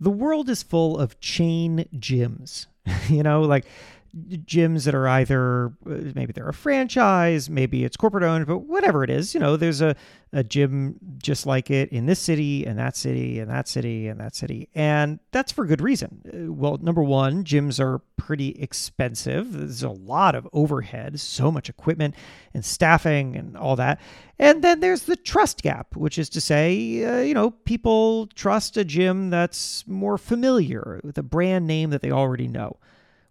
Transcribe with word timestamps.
The 0.00 0.10
world 0.10 0.48
is 0.48 0.62
full 0.62 0.98
of 0.98 1.18
chain 1.20 1.88
gyms. 1.94 2.66
you 3.08 3.22
know, 3.22 3.42
like 3.42 3.66
gyms 4.46 4.84
that 4.84 4.94
are 4.94 5.08
either 5.08 5.66
uh, 5.86 6.12
maybe 6.14 6.32
they're 6.32 6.48
a 6.48 6.54
franchise, 6.54 7.48
maybe 7.48 7.84
it's 7.84 7.96
corporate 7.96 8.24
owned, 8.24 8.46
but 8.46 8.58
whatever 8.58 9.04
it 9.04 9.10
is, 9.10 9.34
you 9.34 9.40
know, 9.40 9.56
there's 9.56 9.80
a, 9.80 9.94
a 10.32 10.44
gym 10.44 10.98
just 11.22 11.46
like 11.46 11.70
it 11.70 11.90
in 11.90 12.06
this 12.06 12.18
city 12.18 12.64
and 12.64 12.78
that 12.78 12.96
city 12.96 13.38
and 13.38 13.50
that 13.50 13.68
city 13.68 14.08
and 14.08 14.20
that 14.20 14.34
city. 14.34 14.68
And 14.74 15.18
that's 15.30 15.52
for 15.52 15.64
good 15.64 15.80
reason. 15.80 16.22
Uh, 16.26 16.52
well, 16.52 16.78
number 16.78 17.02
one, 17.02 17.44
gyms 17.44 17.80
are 17.80 18.00
pretty 18.16 18.50
expensive. 18.60 19.52
There's 19.52 19.82
a 19.82 19.90
lot 19.90 20.34
of 20.34 20.48
overhead, 20.52 21.18
so 21.20 21.50
much 21.50 21.68
equipment 21.68 22.14
and 22.54 22.64
staffing 22.64 23.36
and 23.36 23.56
all 23.56 23.76
that. 23.76 24.00
And 24.38 24.62
then 24.62 24.80
there's 24.80 25.02
the 25.02 25.16
trust 25.16 25.62
gap, 25.62 25.96
which 25.96 26.18
is 26.18 26.28
to 26.30 26.40
say, 26.40 27.04
uh, 27.04 27.20
you 27.20 27.34
know, 27.34 27.50
people 27.50 28.26
trust 28.28 28.76
a 28.76 28.84
gym 28.84 29.30
that's 29.30 29.86
more 29.86 30.18
familiar 30.18 31.00
with 31.02 31.18
a 31.18 31.22
brand 31.22 31.66
name 31.66 31.90
that 31.90 32.02
they 32.02 32.10
already 32.10 32.48
know 32.48 32.76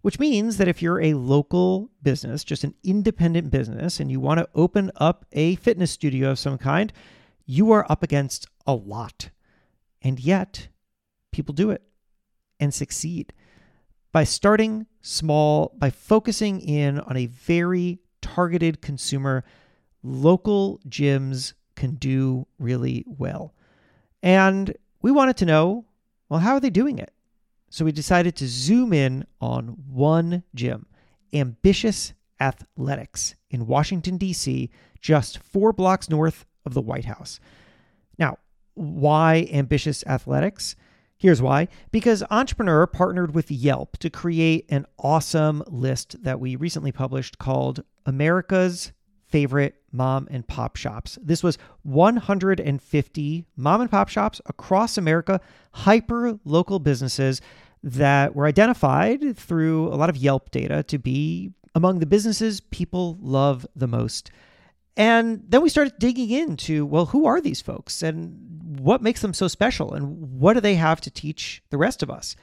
which 0.08 0.20
means 0.20 0.56
that 0.56 0.70
if 0.70 0.82
you're 0.82 1.02
a 1.02 1.16
local 1.16 1.90
business, 2.02 2.46
just 2.46 2.64
an 2.64 2.74
independent 2.82 3.52
business, 3.52 4.00
and 4.00 4.10
you 4.10 4.22
want 4.22 4.38
to 4.40 4.48
open 4.56 4.90
up 4.96 5.26
a 5.34 5.56
fitness 5.56 5.92
studio 5.92 6.32
of 6.32 6.40
some 6.40 6.58
kind, 6.58 6.94
you 7.46 7.74
are 7.74 7.86
up 7.90 8.04
against 8.04 8.48
a 8.66 8.74
lot. 8.74 9.32
And 10.02 10.18
yet, 10.18 10.70
people 11.34 11.54
do 11.54 11.72
it 11.72 11.82
and 12.58 12.74
succeed 12.74 13.34
by 14.14 14.24
starting 14.24 14.86
small, 15.02 15.76
by 15.78 15.90
focusing 15.90 16.62
in 16.62 17.02
on 17.02 17.18
a 17.18 17.26
very 17.26 18.00
targeted 18.22 18.82
consumer. 18.82 19.44
Local 20.04 20.80
gyms 20.88 21.52
can 21.76 21.96
do 21.96 22.48
really 22.60 23.04
well. 23.06 23.54
And 24.24 24.74
we 25.02 25.12
wanted 25.12 25.36
to 25.36 25.46
know 25.46 25.84
well, 26.30 26.40
how 26.40 26.54
are 26.54 26.62
they 26.62 26.70
doing 26.70 26.98
it? 26.98 27.12
So 27.70 27.86
we 27.86 27.92
decided 27.92 28.36
to 28.38 28.48
zoom 28.48 28.94
in 28.94 29.26
on 29.42 29.78
one 29.90 30.44
gym, 30.56 30.88
Ambitious 31.34 32.14
Athletics 32.40 33.36
in 33.50 33.68
Washington, 33.68 34.18
D.C., 34.18 34.70
just 35.02 35.40
four 35.40 35.74
blocks 35.74 36.10
north 36.10 36.46
of 36.66 36.74
the 36.74 36.82
White 36.82 37.06
House. 37.06 37.40
Now, 38.18 38.38
why 38.74 39.48
Ambitious 39.52 40.06
Athletics? 40.06 40.76
Here's 41.18 41.42
why 41.42 41.68
because 41.92 42.24
Entrepreneur 42.30 42.86
partnered 42.86 43.34
with 43.34 43.50
Yelp 43.50 43.98
to 43.98 44.10
create 44.10 44.66
an 44.70 44.86
awesome 45.00 45.64
list 45.66 46.24
that 46.24 46.40
we 46.40 46.56
recently 46.56 46.92
published 46.92 47.40
called 47.40 47.84
America's 48.06 48.92
favorite 49.28 49.76
mom 49.98 50.28
and 50.32 50.48
pop 50.48 50.76
shops. 50.76 51.18
This 51.22 51.44
was 51.44 51.58
150 51.84 53.46
mom 53.58 53.82
and 53.82 53.92
pop 53.92 54.10
shops 54.10 54.40
across 54.46 54.98
America, 54.98 55.42
hyper 55.74 56.40
local 56.46 56.80
businesses 56.80 57.42
that 57.84 58.36
were 58.36 58.46
identified 58.46 59.38
through 59.38 59.88
a 59.90 59.96
lot 59.96 60.10
of 60.10 60.18
Yelp 60.18 60.52
data 60.52 60.84
to 60.84 60.98
be 60.98 61.52
among 61.76 62.00
the 62.00 62.06
businesses 62.06 62.60
people 62.60 63.18
love 63.22 63.66
the 63.76 63.88
most. 63.88 64.32
And 64.96 65.44
then 65.48 65.62
we 65.62 65.70
started 65.70 66.00
digging 66.00 66.32
into 66.32 66.86
well, 66.86 67.06
who 67.06 67.26
are 67.28 67.40
these 67.40 67.62
folks 67.62 68.02
and 68.02 68.80
what 68.80 69.04
makes 69.04 69.22
them 69.22 69.34
so 69.34 69.48
special 69.48 69.94
and 69.94 70.40
what 70.40 70.54
do 70.54 70.60
they 70.60 70.76
have 70.76 71.02
to 71.02 71.12
teach 71.12 71.62
the 71.70 71.78
rest 71.78 72.02
of 72.02 72.10
us? 72.10 72.36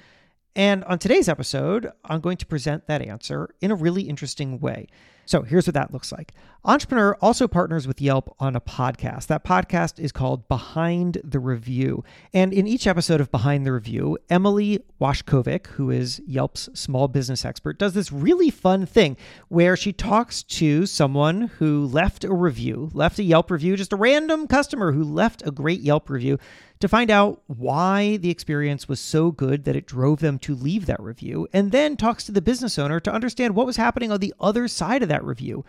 And 0.56 0.84
on 0.84 1.00
today's 1.00 1.28
episode, 1.28 1.90
I'm 2.04 2.20
going 2.20 2.36
to 2.36 2.46
present 2.46 2.86
that 2.86 3.02
answer 3.02 3.50
in 3.60 3.72
a 3.72 3.74
really 3.74 4.02
interesting 4.02 4.60
way. 4.60 4.86
So 5.26 5.42
here's 5.42 5.66
what 5.66 5.74
that 5.74 5.92
looks 5.92 6.12
like. 6.12 6.32
Entrepreneur 6.66 7.14
also 7.20 7.46
partners 7.46 7.86
with 7.86 8.00
Yelp 8.00 8.34
on 8.40 8.56
a 8.56 8.60
podcast. 8.60 9.26
That 9.26 9.44
podcast 9.44 10.00
is 10.00 10.12
called 10.12 10.48
Behind 10.48 11.18
the 11.22 11.38
Review. 11.38 12.02
And 12.32 12.54
in 12.54 12.66
each 12.66 12.86
episode 12.86 13.20
of 13.20 13.30
Behind 13.30 13.66
the 13.66 13.72
Review, 13.72 14.16
Emily 14.30 14.80
Washcovick, 14.98 15.66
who 15.66 15.90
is 15.90 16.22
Yelp's 16.26 16.70
small 16.72 17.06
business 17.06 17.44
expert, 17.44 17.78
does 17.78 17.92
this 17.92 18.10
really 18.10 18.48
fun 18.48 18.86
thing 18.86 19.18
where 19.48 19.76
she 19.76 19.92
talks 19.92 20.42
to 20.44 20.86
someone 20.86 21.48
who 21.58 21.84
left 21.84 22.24
a 22.24 22.32
review, 22.32 22.90
left 22.94 23.18
a 23.18 23.22
Yelp 23.22 23.50
review, 23.50 23.76
just 23.76 23.92
a 23.92 23.96
random 23.96 24.46
customer 24.46 24.92
who 24.92 25.04
left 25.04 25.46
a 25.46 25.50
great 25.50 25.80
Yelp 25.80 26.08
review 26.08 26.38
to 26.84 26.88
find 26.88 27.10
out 27.10 27.40
why 27.46 28.18
the 28.18 28.28
experience 28.28 28.86
was 28.86 29.00
so 29.00 29.30
good 29.30 29.64
that 29.64 29.74
it 29.74 29.86
drove 29.86 30.20
them 30.20 30.38
to 30.38 30.54
leave 30.54 30.84
that 30.84 31.00
review, 31.00 31.48
and 31.50 31.72
then 31.72 31.96
talks 31.96 32.24
to 32.24 32.32
the 32.32 32.42
business 32.42 32.78
owner 32.78 33.00
to 33.00 33.10
understand 33.10 33.54
what 33.54 33.64
was 33.64 33.78
happening 33.78 34.12
on 34.12 34.20
the 34.20 34.34
other 34.38 34.68
side 34.68 35.02
of 35.02 35.08
that 35.08 35.24
review. 35.24 35.64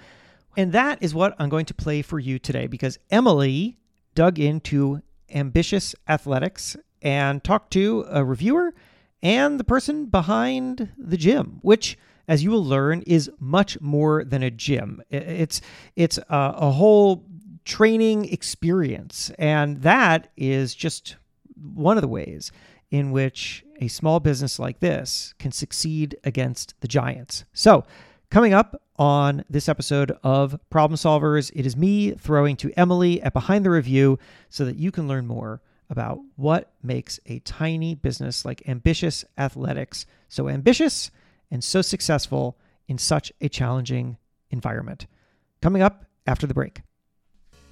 And 0.57 0.73
that 0.73 1.01
is 1.01 1.15
what 1.15 1.33
I'm 1.39 1.47
going 1.47 1.67
to 1.67 1.73
play 1.73 2.01
for 2.01 2.19
you 2.19 2.37
today 2.37 2.67
because 2.67 2.99
Emily 3.09 3.77
dug 4.13 4.39
into 4.39 5.01
ambitious 5.33 5.95
athletics 6.05 6.75
and 7.01 7.41
talked 7.41 7.71
to 7.71 8.05
a 8.09 8.25
reviewer 8.25 8.73
and 9.23 9.57
the 9.57 9.63
person 9.63 10.07
behind 10.07 10.89
the 10.97 11.15
gym, 11.15 11.59
which 11.61 11.97
as 12.27 12.43
you 12.43 12.51
will 12.51 12.65
learn 12.65 13.03
is 13.03 13.31
much 13.39 13.79
more 13.79 14.25
than 14.25 14.43
a 14.43 14.51
gym. 14.51 15.01
It's 15.09 15.61
it's 15.95 16.17
a, 16.17 16.25
a 16.57 16.71
whole 16.71 17.23
training 17.65 18.31
experience. 18.31 19.31
And 19.37 19.81
that 19.81 20.29
is 20.37 20.73
just 20.73 21.17
one 21.55 21.97
of 21.97 22.01
the 22.01 22.07
ways 22.07 22.51
in 22.91 23.11
which 23.11 23.65
a 23.81 23.87
small 23.87 24.19
business 24.19 24.59
like 24.59 24.79
this 24.79 25.33
can 25.39 25.51
succeed 25.51 26.15
against 26.23 26.79
the 26.81 26.87
giants. 26.87 27.43
So, 27.53 27.83
coming 28.29 28.53
up 28.53 28.81
on 28.97 29.43
this 29.49 29.67
episode 29.67 30.17
of 30.23 30.57
Problem 30.69 30.97
Solvers, 30.97 31.51
it 31.53 31.65
is 31.65 31.75
me 31.75 32.11
throwing 32.11 32.55
to 32.57 32.71
Emily 32.77 33.21
at 33.21 33.33
Behind 33.33 33.65
the 33.65 33.69
Review 33.69 34.17
so 34.49 34.63
that 34.65 34.77
you 34.77 34.91
can 34.91 35.07
learn 35.07 35.27
more 35.27 35.61
about 35.89 36.19
what 36.35 36.71
makes 36.81 37.19
a 37.25 37.39
tiny 37.39 37.95
business 37.95 38.45
like 38.45 38.67
Ambitious 38.67 39.25
Athletics 39.37 40.05
so 40.27 40.49
ambitious 40.49 41.11
and 41.51 41.63
so 41.63 41.81
successful 41.81 42.57
in 42.87 42.97
such 42.97 43.31
a 43.41 43.49
challenging 43.49 44.17
environment. 44.49 45.05
Coming 45.61 45.81
up 45.81 46.05
after 46.25 46.47
the 46.47 46.53
break. 46.53 46.81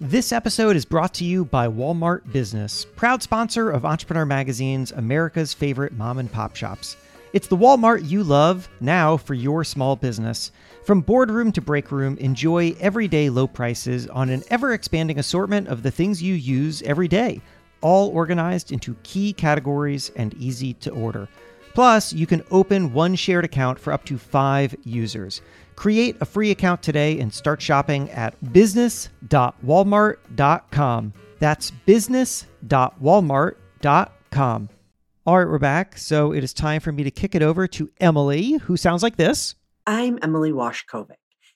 This 0.02 0.32
episode 0.32 0.76
is 0.76 0.86
brought 0.86 1.14
to 1.16 1.24
you 1.24 1.46
by 1.46 1.68
Walmart 1.68 2.34
Business, 2.34 2.84
proud 2.96 3.22
sponsor 3.22 3.70
of 3.70 3.86
Entrepreneur 3.86 4.26
Magazine's 4.26 4.92
America's 4.92 5.54
Favorite 5.54 5.94
Mom 5.94 6.18
and 6.18 6.32
Pop 6.32 6.56
Shops. 6.56 6.98
It's 7.32 7.48
the 7.48 7.56
Walmart 7.56 8.10
you 8.10 8.24
love 8.24 8.68
now 8.82 9.18
for 9.18 9.36
your 9.36 9.64
small 9.64 9.96
business. 9.96 10.52
From 10.84 11.02
boardroom 11.02 11.52
to 11.52 11.62
break 11.62 11.92
room, 11.92 12.18
enjoy 12.18 12.76
everyday 12.80 13.30
low 13.30 13.46
prices 13.46 14.08
on 14.08 14.30
an 14.30 14.42
ever 14.50 14.74
expanding 14.74 15.20
assortment 15.20 15.68
of 15.68 15.84
the 15.84 15.92
things 15.92 16.24
you 16.24 16.34
use 16.34 16.82
every 16.82 17.08
day, 17.08 17.40
all 17.82 18.10
organized 18.10 18.72
into 18.72 18.96
key 19.04 19.32
categories 19.32 20.12
and 20.16 20.34
easy 20.34 20.74
to 20.74 20.90
order. 20.90 21.30
Plus, 21.74 22.14
you 22.14 22.28
can 22.28 22.44
open 22.52 22.94
one 22.94 23.16
shared 23.16 23.46
account 23.46 23.80
for 23.80 23.92
up 23.92 24.06
to 24.06 24.16
five 24.18 24.76
users. 24.84 25.42
Create 25.76 26.16
a 26.22 26.26
free 26.26 26.52
account 26.52 26.84
today 26.84 27.20
and 27.20 27.34
start 27.34 27.60
shopping 27.62 28.10
at 28.12 28.54
business.walmart.com. 28.54 31.14
That's 31.40 31.72
business.walmart.com. 31.72 34.70
All 35.26 35.38
right, 35.38 35.48
we're 35.48 35.58
back. 35.58 35.98
So 35.98 36.34
it 36.34 36.44
is 36.44 36.54
time 36.54 36.82
for 36.82 36.92
me 36.92 37.04
to 37.04 37.12
kick 37.12 37.34
it 37.34 37.42
over 37.42 37.66
to 37.68 37.90
Emily, 38.00 38.58
who 38.64 38.76
sounds 38.78 39.02
like 39.02 39.16
this. 39.16 39.56
I'm 39.88 40.20
Emily 40.22 40.52
Washcovick, 40.52 41.16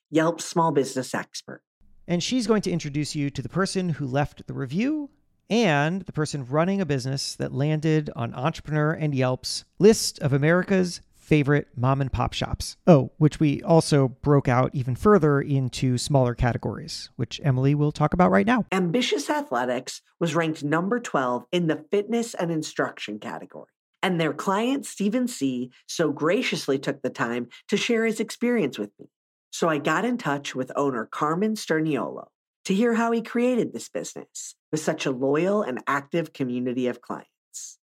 Yelp 0.10 0.42
small 0.42 0.72
business 0.72 1.14
expert. 1.14 1.62
And 2.08 2.24
she's 2.24 2.48
going 2.48 2.64
to 2.64 2.72
introduce 2.72 3.16
you 3.16 3.30
to 3.30 3.42
the 3.42 3.50
person 3.50 3.90
who 3.90 4.08
left 4.08 4.48
the 4.48 4.54
review 4.54 5.10
and 5.50 6.02
the 6.04 6.12
person 6.12 6.46
running 6.46 6.82
a 6.82 6.86
business 6.86 7.36
that 7.36 7.54
landed 7.54 8.10
on 8.16 8.34
Entrepreneur 8.34 8.92
and 8.92 9.14
Yelp's 9.14 9.66
list 9.80 10.20
of 10.20 10.34
America's 10.34 11.02
favorite 11.16 11.68
mom 11.76 12.00
and 12.00 12.12
pop 12.12 12.32
shops. 12.32 12.78
Oh, 12.88 13.12
which 13.18 13.40
we 13.40 13.62
also 13.62 14.08
broke 14.08 14.48
out 14.48 14.72
even 14.74 14.96
further 14.96 15.42
into 15.42 15.98
smaller 15.98 16.34
categories, 16.34 17.10
which 17.18 17.42
Emily 17.44 17.76
will 17.76 17.92
talk 17.92 18.14
about 18.14 18.32
right 18.32 18.46
now. 18.46 18.66
Ambitious 18.72 19.30
Athletics 19.30 20.02
was 20.20 20.36
ranked 20.36 20.64
number 20.64 21.00
12 21.00 21.46
in 21.52 21.68
the 21.68 21.84
fitness 21.92 22.34
and 22.34 22.50
instruction 22.50 23.20
category. 23.20 23.68
And 24.02 24.22
their 24.22 24.34
client, 24.34 24.86
Stephen 24.86 25.28
C., 25.28 25.72
so 25.86 26.12
graciously 26.12 26.80
took 26.80 27.02
the 27.02 27.10
time 27.10 27.50
to 27.68 27.76
share 27.76 28.06
his 28.06 28.22
experience 28.22 28.80
with 28.80 28.92
me. 28.98 29.08
So 29.52 29.68
I 29.68 29.80
got 29.80 30.06
in 30.06 30.18
touch 30.18 30.56
with 30.56 30.72
owner 30.76 31.06
Carmen 31.06 31.56
Sterniolo 31.56 32.28
to 32.68 32.74
hear 32.74 32.94
how 32.94 33.14
he 33.14 33.22
created 33.22 33.72
this 33.72 33.88
business 33.88 34.54
with 34.74 34.82
such 34.82 35.06
a 35.06 35.12
loyal 35.12 35.62
and 35.62 35.80
active 35.88 36.34
community 36.34 36.88
of 36.88 37.00
clients. 37.00 37.80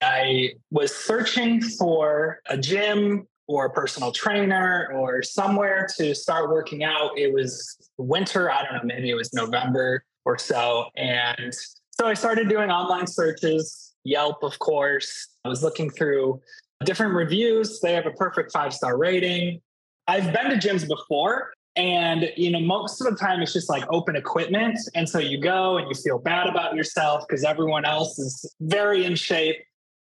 I 0.00 0.50
was 0.70 0.94
searching 0.94 1.60
for 1.60 2.38
a 2.48 2.56
gym 2.56 3.26
or 3.48 3.66
a 3.66 3.70
personal 3.70 4.12
trainer 4.12 4.92
or 4.94 5.24
somewhere 5.24 5.88
to 5.96 6.14
start 6.14 6.50
working 6.50 6.84
out. 6.84 7.18
It 7.18 7.32
was 7.32 7.90
winter, 7.98 8.48
I 8.48 8.62
don't 8.62 8.74
know, 8.74 8.94
maybe 8.94 9.10
it 9.10 9.16
was 9.16 9.34
November 9.34 10.04
or 10.24 10.38
so. 10.38 10.86
And 10.94 11.52
so 11.90 12.06
I 12.06 12.14
started 12.14 12.48
doing 12.48 12.70
online 12.70 13.08
searches, 13.08 13.92
Yelp, 14.04 14.44
of 14.44 14.56
course. 14.60 15.30
I 15.44 15.48
was 15.48 15.64
looking 15.64 15.90
through 15.90 16.40
different 16.84 17.14
reviews. 17.14 17.80
They 17.80 17.94
have 17.94 18.06
a 18.06 18.12
perfect 18.12 18.52
five 18.52 18.72
star 18.72 18.96
rating. 18.96 19.60
I've 20.06 20.32
been 20.32 20.50
to 20.50 20.56
gyms 20.56 20.86
before, 20.86 21.52
and 21.76 22.30
you 22.36 22.50
know, 22.50 22.60
most 22.60 23.00
of 23.00 23.10
the 23.10 23.16
time 23.16 23.40
it's 23.40 23.52
just 23.52 23.70
like 23.70 23.84
open 23.90 24.16
equipment. 24.16 24.78
And 24.94 25.08
so 25.08 25.18
you 25.18 25.38
go 25.38 25.78
and 25.78 25.88
you 25.88 25.94
feel 25.94 26.18
bad 26.18 26.46
about 26.46 26.74
yourself 26.74 27.24
because 27.26 27.44
everyone 27.44 27.84
else 27.84 28.18
is 28.18 28.54
very 28.60 29.04
in 29.04 29.14
shape 29.14 29.56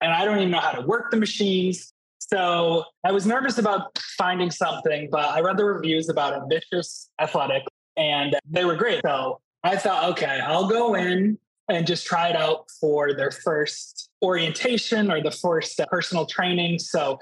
and 0.00 0.12
I 0.12 0.24
don't 0.24 0.38
even 0.38 0.50
know 0.50 0.58
how 0.58 0.72
to 0.72 0.82
work 0.82 1.10
the 1.10 1.16
machines. 1.16 1.92
So 2.18 2.84
I 3.04 3.12
was 3.12 3.26
nervous 3.26 3.58
about 3.58 3.96
finding 4.16 4.50
something, 4.50 5.08
but 5.10 5.30
I 5.30 5.40
read 5.40 5.56
the 5.56 5.64
reviews 5.64 6.08
about 6.08 6.34
Ambitious 6.34 7.10
Athletic 7.20 7.62
and 7.96 8.34
they 8.48 8.64
were 8.64 8.76
great. 8.76 9.00
So 9.04 9.40
I 9.62 9.76
thought, 9.76 10.10
okay, 10.12 10.40
I'll 10.40 10.68
go 10.68 10.94
in 10.94 11.38
and 11.68 11.86
just 11.86 12.06
try 12.06 12.28
it 12.28 12.36
out 12.36 12.70
for 12.80 13.14
their 13.14 13.30
first 13.30 14.10
orientation 14.22 15.10
or 15.10 15.22
the 15.22 15.30
first 15.30 15.80
personal 15.88 16.26
training. 16.26 16.80
So 16.80 17.18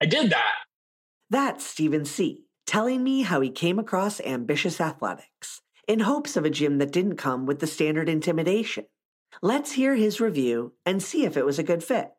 I 0.00 0.06
did 0.06 0.30
that. 0.30 0.54
That's 1.30 1.64
Stephen 1.64 2.04
C. 2.04 2.44
telling 2.70 3.02
me 3.02 3.22
how 3.22 3.40
he 3.40 3.50
came 3.50 3.80
across 3.80 4.20
Ambitious 4.20 4.80
Athletics 4.80 5.60
in 5.88 5.98
hopes 5.98 6.36
of 6.36 6.44
a 6.44 6.50
gym 6.50 6.78
that 6.78 6.92
didn't 6.92 7.16
come 7.16 7.44
with 7.44 7.58
the 7.58 7.66
standard 7.66 8.08
intimidation. 8.08 8.84
Let's 9.42 9.72
hear 9.72 9.96
his 9.96 10.20
review 10.20 10.74
and 10.86 11.02
see 11.02 11.24
if 11.24 11.36
it 11.36 11.44
was 11.44 11.58
a 11.58 11.64
good 11.64 11.82
fit. 11.82 12.10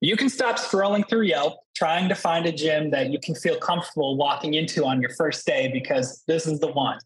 You 0.00 0.16
can 0.16 0.28
stop 0.28 0.56
scrolling 0.56 1.08
through 1.08 1.22
Yelp 1.22 1.60
trying 1.76 2.08
to 2.08 2.16
find 2.16 2.46
a 2.46 2.52
gym 2.52 2.90
that 2.90 3.10
you 3.10 3.20
can 3.20 3.36
feel 3.36 3.58
comfortable 3.58 4.16
walking 4.16 4.54
into 4.54 4.84
on 4.84 5.00
your 5.00 5.10
first 5.10 5.46
day 5.46 5.70
because 5.72 6.24
this 6.26 6.48
is 6.48 6.58
the 6.58 6.72
one. 6.72 6.98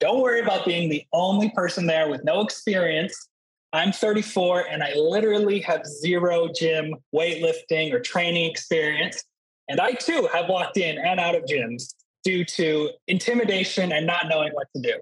Don't 0.00 0.22
worry 0.22 0.40
about 0.40 0.64
being 0.64 0.88
the 0.88 1.04
only 1.12 1.50
person 1.50 1.84
there 1.84 2.08
with 2.08 2.24
no 2.24 2.40
experience. 2.40 3.28
I'm 3.74 3.92
34 3.92 4.68
and 4.70 4.82
I 4.82 4.94
literally 4.94 5.60
have 5.60 5.84
zero 5.84 6.48
gym 6.58 6.94
weightlifting 7.14 7.92
or 7.92 8.00
training 8.00 8.50
experience. 8.50 9.22
And 9.68 9.80
I 9.80 9.92
too 9.92 10.28
have 10.32 10.48
walked 10.48 10.76
in 10.76 10.98
and 10.98 11.20
out 11.20 11.34
of 11.34 11.44
gyms 11.44 11.94
due 12.24 12.44
to 12.44 12.90
intimidation 13.06 13.92
and 13.92 14.06
not 14.06 14.28
knowing 14.28 14.52
what 14.52 14.68
to 14.74 14.82
do. 14.82 14.94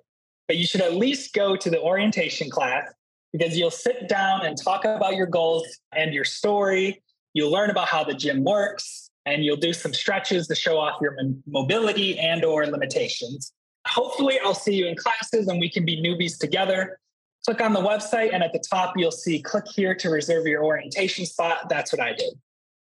But 0.49 0.57
you 0.57 0.67
should 0.67 0.81
at 0.81 0.95
least 0.95 1.35
go 1.35 1.57
to 1.57 1.71
the 1.71 1.81
orientation 1.81 2.51
class 2.51 2.89
because 3.33 3.57
you'll 3.57 3.71
sit 3.71 4.09
down 4.09 4.47
and 4.47 4.57
talk 4.57 4.85
about 4.85 5.15
your 5.15 5.27
goals 5.27 5.67
and 5.95 6.15
your 6.15 6.25
story. 6.25 7.03
You'll 7.35 7.51
learn 7.51 7.71
about 7.71 7.89
how 7.89 8.05
the 8.05 8.15
gym 8.15 8.45
works 8.45 9.11
and 9.25 9.45
you'll 9.45 9.57
do 9.57 9.73
some 9.73 9.93
stretches 9.93 10.47
to 10.47 10.55
show 10.55 10.79
off 10.79 11.01
your 11.01 11.17
mobility 11.47 12.19
and 12.19 12.45
or 12.45 12.67
limitations. 12.67 13.53
Hopefully 13.87 14.39
I'll 14.45 14.55
see 14.55 14.75
you 14.75 14.87
in 14.87 14.97
classes 14.97 15.49
and 15.49 15.61
we 15.61 15.69
can 15.69 15.85
be 15.85 16.01
newbies 16.01 16.39
together. 16.39 16.99
Click 17.45 17.61
on 17.61 17.73
the 17.73 17.81
website 17.81 18.33
and 18.33 18.43
at 18.43 18.53
the 18.53 18.63
top 18.71 18.95
you'll 18.97 19.11
see 19.11 19.41
click 19.41 19.65
here 19.75 19.95
to 19.97 20.09
reserve 20.09 20.47
your 20.47 20.65
orientation 20.65 21.27
spot. 21.27 21.69
That's 21.69 21.93
what 21.93 22.01
I 22.01 22.13
did. 22.13 22.35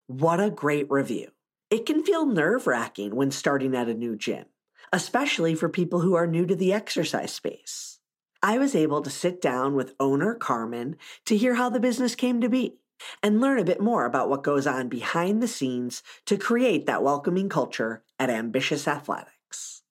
What 0.07 0.39
a 0.39 0.49
great 0.49 0.89
review. 0.89 1.29
It 1.69 1.85
can 1.85 2.03
feel 2.03 2.25
nerve 2.25 2.65
wracking 2.65 3.13
when 3.13 3.29
starting 3.29 3.75
at 3.75 3.89
a 3.89 3.93
new 3.93 4.15
gym, 4.15 4.45
especially 4.93 5.53
for 5.53 5.67
people 5.67 5.99
who 5.99 6.15
are 6.15 6.25
new 6.25 6.45
to 6.45 6.55
the 6.55 6.71
exercise 6.71 7.33
space. 7.33 7.99
I 8.41 8.57
was 8.57 8.73
able 8.73 9.01
to 9.01 9.09
sit 9.09 9.41
down 9.41 9.75
with 9.75 9.93
owner 9.99 10.33
Carmen 10.33 10.95
to 11.25 11.35
hear 11.35 11.55
how 11.55 11.69
the 11.69 11.81
business 11.81 12.15
came 12.15 12.39
to 12.39 12.47
be 12.47 12.75
and 13.21 13.41
learn 13.41 13.59
a 13.59 13.65
bit 13.65 13.81
more 13.81 14.05
about 14.05 14.29
what 14.29 14.43
goes 14.43 14.65
on 14.65 14.87
behind 14.87 15.43
the 15.43 15.47
scenes 15.47 16.03
to 16.25 16.37
create 16.37 16.85
that 16.85 17.03
welcoming 17.03 17.49
culture 17.49 18.03
at 18.17 18.29
Ambitious 18.29 18.87
Athletics. 18.87 19.81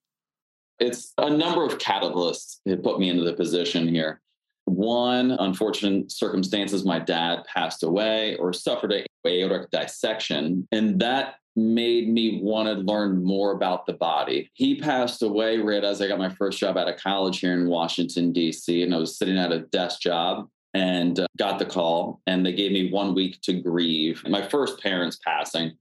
It's 0.79 1.13
a 1.19 1.29
number 1.29 1.65
of 1.65 1.77
catalysts 1.77 2.61
that 2.65 2.83
put 2.83 2.99
me 2.99 3.11
into 3.11 3.25
the 3.25 3.35
position 3.35 3.87
here. 3.87 4.23
One, 4.65 5.33
unfortunate 5.33 6.11
circumstances, 6.11 6.87
my 6.87 7.01
dad 7.01 7.45
passed 7.45 7.83
away 7.83 8.37
or 8.37 8.55
suffered 8.55 8.93
a 8.93 9.07
aortic 9.27 9.71
dissection, 9.71 10.67
and 10.73 11.01
that 11.01 11.37
made 11.57 12.09
me 12.09 12.41
want 12.43 12.69
to 12.69 12.75
learn 12.75 13.25
more 13.25 13.53
about 13.53 13.87
the 13.87 13.95
body. 13.95 14.51
He 14.53 14.79
passed 14.79 15.23
away 15.23 15.59
right 15.59 15.83
as 15.83 16.01
I 16.01 16.09
got 16.09 16.19
my 16.19 16.29
first 16.29 16.59
job 16.59 16.77
out 16.77 16.89
of 16.89 17.01
college 17.01 17.41
here 17.41 17.55
in 17.55 17.69
Washington, 17.69 18.33
D.C., 18.33 18.83
and 18.83 18.95
I 18.95 18.99
was 18.99 19.17
sitting 19.17 19.39
at 19.39 19.53
a 19.53 19.61
desk 19.61 20.01
job 20.01 20.49
and 20.75 21.19
uh, 21.21 21.27
got 21.39 21.59
the 21.59 21.65
call, 21.65 22.21
and 22.27 22.45
they 22.45 22.53
gave 22.53 22.73
me 22.73 22.91
one 22.91 23.15
week 23.15 23.41
to 23.43 23.55
grieve 23.55 24.23
my 24.29 24.47
first 24.47 24.81
parents 24.81 25.19
passing. 25.25 25.73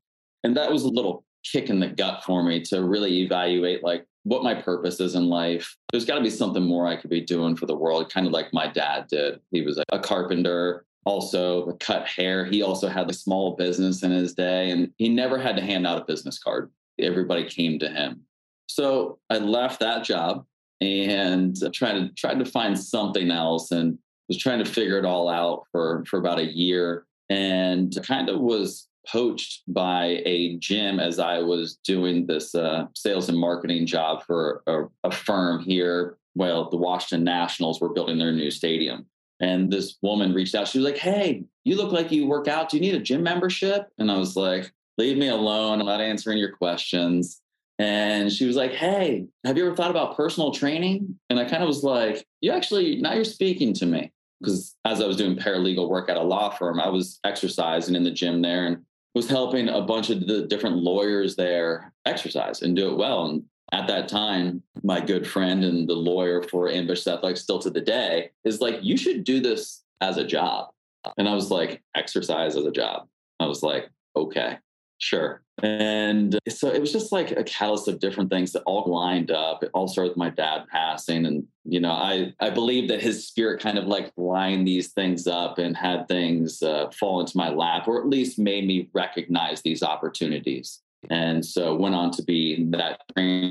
And 0.44 0.56
that 0.56 0.72
was 0.72 0.84
a 0.84 0.90
little 0.90 1.26
kick 1.44 1.70
in 1.70 1.80
the 1.80 1.88
gut 1.88 2.24
for 2.24 2.42
me 2.42 2.62
to 2.62 2.84
really 2.84 3.22
evaluate 3.22 3.84
like 3.84 4.06
what 4.24 4.44
my 4.44 4.56
purpose 4.56 5.00
is 5.00 5.16
in 5.16 5.28
life. 5.28 5.76
There's 5.92 6.06
got 6.06 6.16
to 6.16 6.24
be 6.24 6.30
something 6.30 6.64
more 6.64 6.88
I 6.88 6.96
could 6.96 7.10
be 7.10 7.22
doing 7.22 7.56
for 7.56 7.66
the 7.66 7.76
world, 7.76 8.12
kind 8.12 8.26
of 8.26 8.34
like 8.34 8.54
my 8.54 8.68
dad 8.68 9.08
did. 9.08 9.40
He 9.52 9.62
was 9.62 9.80
a 9.92 10.00
carpenter, 10.00 10.86
also 11.06 11.74
cut 11.74 12.08
hair. 12.08 12.46
He 12.46 12.62
also 12.62 12.90
had 12.90 13.10
a 13.10 13.14
small 13.14 13.56
business 13.56 14.04
in 14.04 14.12
his 14.12 14.34
day, 14.34 14.72
and 14.72 14.92
he 14.98 15.08
never 15.08 15.38
had 15.40 15.56
to 15.56 15.62
hand 15.62 15.88
out 15.88 16.02
a 16.02 16.06
business 16.06 16.40
card. 16.40 16.72
Everybody 17.00 17.46
came 17.46 17.80
to 17.80 17.90
him. 17.90 18.22
So 18.68 19.20
I 19.30 19.38
left 19.38 19.80
that 19.80 20.04
job 20.04 20.46
and 20.82 21.56
tried 21.74 21.94
to 21.94 22.10
tried 22.16 22.40
to 22.40 22.46
find 22.46 22.78
something 22.78 23.32
else, 23.32 23.72
and 23.72 23.98
was 24.28 24.38
trying 24.38 24.64
to 24.64 24.70
figure 24.70 24.98
it 24.98 25.06
all 25.06 25.30
out 25.30 25.64
for 25.72 26.04
for 26.06 26.20
about 26.20 26.40
a 26.40 26.54
year, 26.54 27.06
and 27.30 27.96
kind 28.04 28.30
of 28.30 28.42
was 28.42 28.88
poached 29.08 29.62
by 29.68 30.24
a 30.26 30.58
gym 30.58 31.00
as 31.00 31.20
I 31.20 31.40
was 31.40 31.76
doing 31.84 32.26
this 32.26 32.56
uh, 32.56 32.88
sales 32.96 33.30
and 33.30 33.38
marketing 33.38 33.86
job 33.86 34.24
for 34.24 34.64
a, 34.66 34.86
a 35.08 35.12
firm 35.12 35.60
here. 35.62 36.18
Well, 36.34 36.70
the 36.70 36.78
Washington 36.78 37.24
Nationals 37.24 37.80
were 37.80 37.94
building 37.94 38.18
their 38.18 38.32
new 38.32 38.50
stadium. 38.50 39.06
And 39.40 39.72
this 39.72 39.98
woman 40.02 40.34
reached 40.34 40.56
out. 40.56 40.68
She 40.68 40.80
was 40.80 40.86
like, 40.86 40.98
Hey, 40.98 41.44
you 41.64 41.76
look 41.76 41.92
like 41.92 42.12
you 42.12 42.28
work 42.28 42.48
out. 42.48 42.70
Do 42.70 42.78
you 42.78 42.82
need 42.82 42.96
a 42.96 43.00
gym 43.00 43.24
membership? 43.24 43.88
And 43.98 44.12
I 44.12 44.18
was 44.18 44.36
like, 44.36 44.72
Leave 44.98 45.18
me 45.18 45.28
alone. 45.28 45.80
I'm 45.80 45.86
not 45.86 46.02
answering 46.02 46.38
your 46.38 46.54
questions. 46.54 47.42
And 47.78 48.32
she 48.32 48.46
was 48.46 48.56
like, 48.56 48.72
Hey, 48.72 49.26
have 49.44 49.58
you 49.58 49.66
ever 49.66 49.76
thought 49.76 49.92
about 49.92 50.16
personal 50.16 50.52
training? 50.52 51.20
And 51.30 51.40
I 51.40 51.46
kind 51.46 51.64
of 51.64 51.68
was 51.68 51.84
like, 51.84 52.26
You 52.42 52.52
actually, 52.52 53.02
now 53.02 53.14
you're 53.14 53.26
speaking 53.26 53.74
to 53.76 53.86
me. 53.86 54.12
Because 54.40 54.76
as 54.86 55.02
I 55.02 55.08
was 55.08 55.18
doing 55.18 55.36
paralegal 55.38 55.90
work 55.90 56.10
at 56.10 56.18
a 56.18 56.22
law 56.22 56.50
firm, 56.50 56.80
I 56.80 56.90
was 56.90 57.20
exercising 57.24 57.96
in 57.96 58.04
the 58.04 58.12
gym 58.12 58.42
there 58.42 58.68
and 58.68 58.84
was 59.14 59.30
helping 59.30 59.70
a 59.70 59.82
bunch 59.82 60.10
of 60.10 60.28
the 60.28 60.46
different 60.46 60.76
lawyers 60.76 61.36
there 61.36 61.94
exercise 62.06 62.62
and 62.62 62.76
do 62.76 62.92
it 62.92 62.98
well. 62.98 63.26
And 63.26 63.44
at 63.72 63.88
that 63.88 64.08
time, 64.08 64.62
my 64.84 65.02
good 65.02 65.28
friend 65.28 65.64
and 65.64 65.88
the 65.88 65.96
lawyer 65.96 66.44
for 66.44 66.70
Ambitious 66.70 67.08
Athletics 67.08 67.42
still 67.42 67.60
to 67.60 67.70
the 67.70 67.82
day 67.82 68.32
is 68.44 68.62
like, 68.62 68.78
you 68.82 68.98
should 68.98 69.24
do 69.24 69.40
this 69.40 69.84
as 70.02 70.18
a 70.18 70.26
job. 70.26 70.70
And 71.18 71.28
I 71.28 71.34
was 71.34 71.52
like, 71.52 71.82
exercise 71.96 72.56
as 72.56 72.66
a 72.66 72.72
job. 72.72 73.08
I 73.40 73.48
was 73.48 73.64
like, 73.64 73.90
okay, 74.16 74.58
sure. 74.98 75.42
And 75.64 76.38
so 76.50 76.70
it 76.70 76.82
was 76.82 76.92
just 76.92 77.12
like 77.12 77.32
a 77.32 77.44
catalyst 77.44 77.88
of 77.88 78.00
different 78.00 78.30
things 78.30 78.52
that 78.52 78.64
all 78.64 78.92
lined 78.92 79.32
up. 79.32 79.64
It 79.64 79.72
all 79.74 79.88
started 79.88 80.10
with 80.10 80.18
my 80.18 80.30
dad 80.30 80.66
passing. 80.70 81.26
And, 81.26 81.46
you 81.64 81.80
know, 81.80 81.92
I, 81.92 82.34
I 82.40 82.50
believe 82.50 82.90
that 82.90 83.02
his 83.02 83.28
spirit 83.28 83.62
kind 83.62 83.78
of 83.78 83.86
like 83.86 84.12
lined 84.18 84.68
these 84.68 84.90
things 84.90 85.28
up 85.28 85.58
and 85.58 85.76
had 85.76 86.08
things 86.08 86.62
uh, 86.62 86.92
fall 86.92 87.20
into 87.22 87.38
my 87.38 87.50
lap, 87.50 87.88
or 87.88 88.00
at 88.00 88.08
least 88.08 88.38
made 88.38 88.68
me 88.68 88.90
recognize 88.94 89.62
these 89.62 89.82
opportunities 89.82 90.82
and 91.10 91.46
so 91.46 91.76
went 91.76 91.96
on 91.96 92.12
to 92.12 92.24
be 92.24 92.68
that 92.72 93.02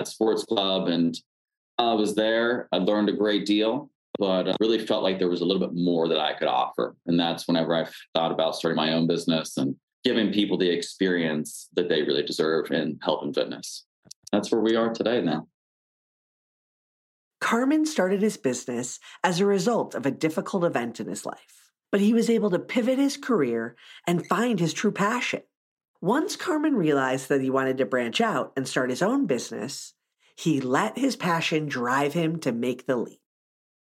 sports 0.07 0.45
club 0.45 0.89
and 0.89 1.19
i 1.79 1.93
was 1.93 2.15
there 2.15 2.69
i 2.73 2.77
learned 2.77 3.09
a 3.09 3.13
great 3.13 3.47
deal 3.47 3.91
but 4.17 4.49
I 4.49 4.55
really 4.61 4.79
felt 4.79 5.03
like 5.03 5.19
there 5.19 5.29
was 5.29 5.41
a 5.41 5.45
little 5.45 5.61
bit 5.61 5.75
more 5.75 6.07
that 6.07 6.21
i 6.21 6.35
could 6.35 6.47
offer. 6.47 6.95
And 7.07 7.19
that's 7.19 7.49
whenever 7.49 7.75
i 7.75 7.85
thought 8.15 8.31
about 8.31 8.55
starting 8.55 8.77
my 8.77 8.93
own 8.93 9.09
business 9.09 9.57
and 9.57 9.75
giving 10.05 10.33
people 10.33 10.57
the 10.57 10.71
experience 10.71 11.69
that 11.75 11.89
they 11.89 12.03
really 12.03 12.23
deserve 12.23 12.71
in 12.71 12.99
health 13.03 13.25
and 13.25 13.35
fitness. 13.35 13.87
That's 14.31 14.53
where 14.53 14.61
we 14.61 14.77
are 14.77 14.93
today 14.93 15.21
now. 15.21 15.49
Carmen 17.41 17.87
started 17.87 18.23
his 18.23 18.37
business 18.37 19.01
as 19.25 19.41
a 19.41 19.47
result 19.47 19.97
of 19.97 20.07
a 20.07 20.13
difficult 20.13 20.63
event 20.63 21.01
in 21.01 21.09
his 21.09 21.27
life 21.27 21.65
but 21.95 22.01
he 22.01 22.13
was 22.13 22.29
able 22.29 22.51
to 22.51 22.59
pivot 22.59 22.99
his 22.99 23.17
career 23.17 23.77
and 24.05 24.27
find 24.27 24.59
his 24.59 24.73
true 24.73 24.91
passion 24.91 25.43
once 26.05 26.37
Carmen 26.37 26.77
realized 26.77 27.31
that 27.31 27.41
he 27.41 27.49
wanted 27.49 27.79
to 27.79 27.87
branch 27.87 28.21
out 28.21 28.53
and 28.59 28.69
start 28.69 28.91
his 28.91 29.01
own 29.01 29.25
business, 29.25 29.95
he 30.37 30.61
let 30.61 30.99
his 30.99 31.17
passion 31.17 31.65
drive 31.65 32.13
him 32.13 32.39
to 32.39 32.53
make 32.53 32.87
the 32.87 32.95
leap. 32.95 33.21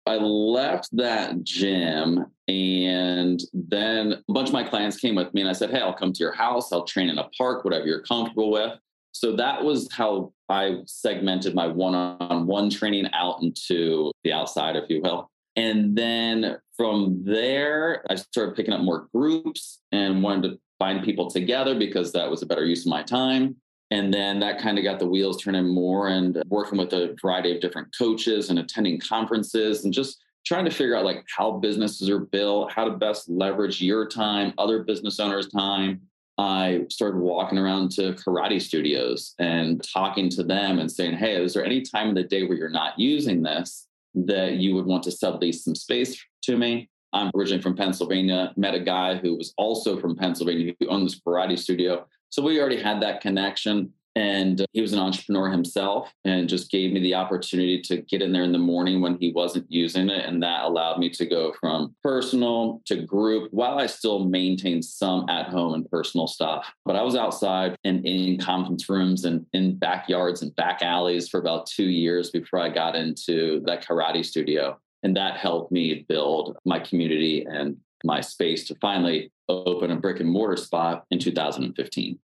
I 0.04 0.16
left 0.16 0.90
that 0.92 1.42
gym 1.42 2.26
and 2.48 3.40
then 3.54 4.12
a 4.28 4.32
bunch 4.32 4.48
of 4.48 4.52
my 4.52 4.62
clients 4.62 4.98
came 4.98 5.14
with 5.14 5.32
me 5.32 5.40
and 5.40 5.48
I 5.48 5.54
said, 5.54 5.70
Hey, 5.70 5.80
I'll 5.80 5.94
come 5.94 6.12
to 6.12 6.18
your 6.18 6.34
house. 6.34 6.70
I'll 6.70 6.84
train 6.84 7.08
in 7.08 7.16
a 7.16 7.30
park, 7.38 7.64
whatever 7.64 7.86
you're 7.86 8.02
comfortable 8.02 8.50
with. 8.50 8.72
So 9.12 9.34
that 9.36 9.64
was 9.64 9.88
how 9.90 10.34
I 10.50 10.80
segmented 10.84 11.54
my 11.54 11.66
one 11.66 11.94
on 11.94 12.46
one 12.46 12.68
training 12.68 13.08
out 13.14 13.42
into 13.42 14.12
the 14.22 14.34
outside, 14.34 14.76
if 14.76 14.90
you 14.90 15.00
will. 15.00 15.30
And 15.56 15.96
then 15.96 16.58
from 16.76 17.22
there, 17.24 18.04
I 18.10 18.16
started 18.16 18.54
picking 18.54 18.74
up 18.74 18.82
more 18.82 19.08
groups 19.14 19.80
and 19.92 20.22
wanted 20.22 20.50
to 20.50 20.58
find 20.82 21.04
people 21.04 21.30
together 21.30 21.78
because 21.78 22.10
that 22.10 22.28
was 22.28 22.42
a 22.42 22.46
better 22.46 22.64
use 22.64 22.84
of 22.84 22.90
my 22.90 23.04
time. 23.04 23.54
And 23.92 24.12
then 24.12 24.40
that 24.40 24.58
kind 24.58 24.78
of 24.78 24.84
got 24.84 24.98
the 24.98 25.06
wheels 25.06 25.40
turning 25.40 25.68
more 25.68 26.08
and 26.08 26.42
working 26.48 26.76
with 26.76 26.92
a 26.92 27.14
variety 27.22 27.54
of 27.54 27.60
different 27.60 27.94
coaches 27.96 28.50
and 28.50 28.58
attending 28.58 28.98
conferences 28.98 29.84
and 29.84 29.94
just 29.94 30.18
trying 30.44 30.64
to 30.64 30.72
figure 30.72 30.96
out 30.96 31.04
like 31.04 31.24
how 31.36 31.52
businesses 31.52 32.10
are 32.10 32.18
built, 32.18 32.72
how 32.72 32.84
to 32.84 32.96
best 32.96 33.28
leverage 33.28 33.80
your 33.80 34.08
time, 34.08 34.52
other 34.58 34.82
business 34.82 35.20
owners' 35.20 35.50
time. 35.50 36.00
I 36.36 36.80
started 36.88 37.20
walking 37.20 37.58
around 37.58 37.92
to 37.92 38.14
karate 38.14 38.60
studios 38.60 39.34
and 39.38 39.80
talking 39.94 40.30
to 40.30 40.42
them 40.42 40.80
and 40.80 40.90
saying, 40.90 41.16
Hey, 41.16 41.40
is 41.40 41.54
there 41.54 41.64
any 41.64 41.82
time 41.82 42.08
of 42.08 42.16
the 42.16 42.24
day 42.24 42.42
where 42.42 42.58
you're 42.58 42.70
not 42.70 42.98
using 42.98 43.40
this 43.44 43.86
that 44.16 44.54
you 44.54 44.74
would 44.74 44.86
want 44.86 45.04
to 45.04 45.10
sublease 45.10 45.60
some 45.60 45.76
space 45.76 46.20
to 46.42 46.56
me? 46.56 46.88
I'm 47.12 47.30
originally 47.34 47.62
from 47.62 47.76
Pennsylvania, 47.76 48.52
met 48.56 48.74
a 48.74 48.80
guy 48.80 49.16
who 49.16 49.36
was 49.36 49.52
also 49.56 49.98
from 49.98 50.16
Pennsylvania 50.16 50.74
who 50.80 50.88
owned 50.88 51.06
this 51.06 51.20
karate 51.20 51.58
studio. 51.58 52.06
So 52.30 52.42
we 52.42 52.60
already 52.60 52.80
had 52.80 53.02
that 53.02 53.20
connection. 53.20 53.92
And 54.14 54.60
uh, 54.60 54.66
he 54.72 54.82
was 54.82 54.92
an 54.92 54.98
entrepreneur 54.98 55.50
himself 55.50 56.12
and 56.24 56.48
just 56.48 56.70
gave 56.70 56.92
me 56.92 57.00
the 57.00 57.14
opportunity 57.14 57.80
to 57.82 58.02
get 58.02 58.20
in 58.20 58.32
there 58.32 58.42
in 58.42 58.52
the 58.52 58.58
morning 58.58 59.00
when 59.00 59.16
he 59.18 59.32
wasn't 59.32 59.70
using 59.70 60.10
it. 60.10 60.26
And 60.26 60.42
that 60.42 60.64
allowed 60.64 60.98
me 60.98 61.08
to 61.10 61.26
go 61.26 61.54
from 61.58 61.94
personal 62.02 62.82
to 62.86 62.96
group 62.96 63.50
while 63.52 63.78
I 63.78 63.86
still 63.86 64.24
maintained 64.24 64.84
some 64.84 65.28
at 65.30 65.48
home 65.48 65.72
and 65.74 65.90
personal 65.90 66.26
stuff. 66.26 66.70
But 66.84 66.96
I 66.96 67.02
was 67.02 67.16
outside 67.16 67.74
and 67.84 68.04
in 68.04 68.38
conference 68.38 68.88
rooms 68.88 69.24
and 69.24 69.46
in 69.54 69.76
backyards 69.76 70.42
and 70.42 70.54
back 70.56 70.82
alleys 70.82 71.28
for 71.28 71.40
about 71.40 71.66
two 71.66 71.88
years 71.88 72.30
before 72.30 72.58
I 72.58 72.68
got 72.68 72.94
into 72.94 73.62
that 73.64 73.86
karate 73.86 74.24
studio. 74.24 74.78
And 75.02 75.16
that 75.16 75.36
helped 75.36 75.72
me 75.72 76.04
build 76.08 76.56
my 76.64 76.78
community 76.78 77.44
and 77.48 77.76
my 78.04 78.20
space 78.20 78.66
to 78.68 78.74
finally 78.76 79.32
open 79.48 79.90
a 79.90 79.96
brick 79.96 80.20
and 80.20 80.30
mortar 80.30 80.56
spot 80.56 81.04
in 81.10 81.18
2015. 81.18 82.18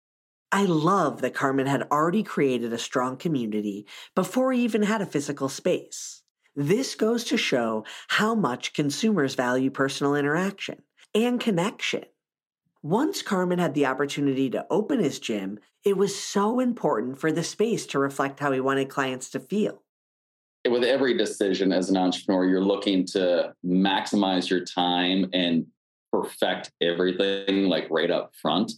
I 0.53 0.65
love 0.67 1.21
that 1.23 1.35
Carmen 1.35 1.67
had 1.67 1.83
already 1.91 2.23
created 2.23 2.73
a 2.73 2.79
strong 2.79 3.17
community 3.17 3.87
before 4.15 4.53
he 4.53 4.63
even 4.63 4.85
had 4.85 5.01
a 5.01 5.07
physical 5.07 5.49
space. 5.49 6.23
This 6.55 6.95
goes 6.95 7.25
to 7.25 7.37
show 7.37 7.85
how 8.09 8.37
much 8.37 8.73
consumers 8.73 9.35
value 9.35 9.71
personal 9.71 10.15
interaction 10.15 10.83
and 11.13 11.41
connection. 11.41 12.05
Once 12.83 13.23
Carmen 13.23 13.59
had 13.59 13.75
the 13.75 13.87
opportunity 13.87 14.51
to 14.51 14.67
open 14.71 15.01
his 15.01 15.19
gym, 15.19 15.59
it 15.85 15.97
was 15.97 16.15
so 16.15 16.61
important 16.61 17.19
for 17.19 17.33
the 17.33 17.43
space 17.43 17.87
to 17.87 17.99
reflect 17.99 18.39
how 18.41 18.53
he 18.53 18.61
wanted 18.61 18.89
clients 18.89 19.31
to 19.31 19.41
feel. 19.41 19.83
With 20.69 20.85
every 20.85 21.17
decision 21.17 21.73
as 21.73 21.91
an 21.91 21.97
entrepreneur, 21.97 22.47
you're 22.47 22.61
looking 22.61 23.05
to 23.09 23.53
maximize 23.65 24.49
your 24.49 24.65
time 24.65 25.29
and 25.33 25.67
perfect 26.11 26.73
everything 26.81 27.69
like 27.69 27.87
right 27.91 28.11
up 28.11 28.33
front. 28.41 28.73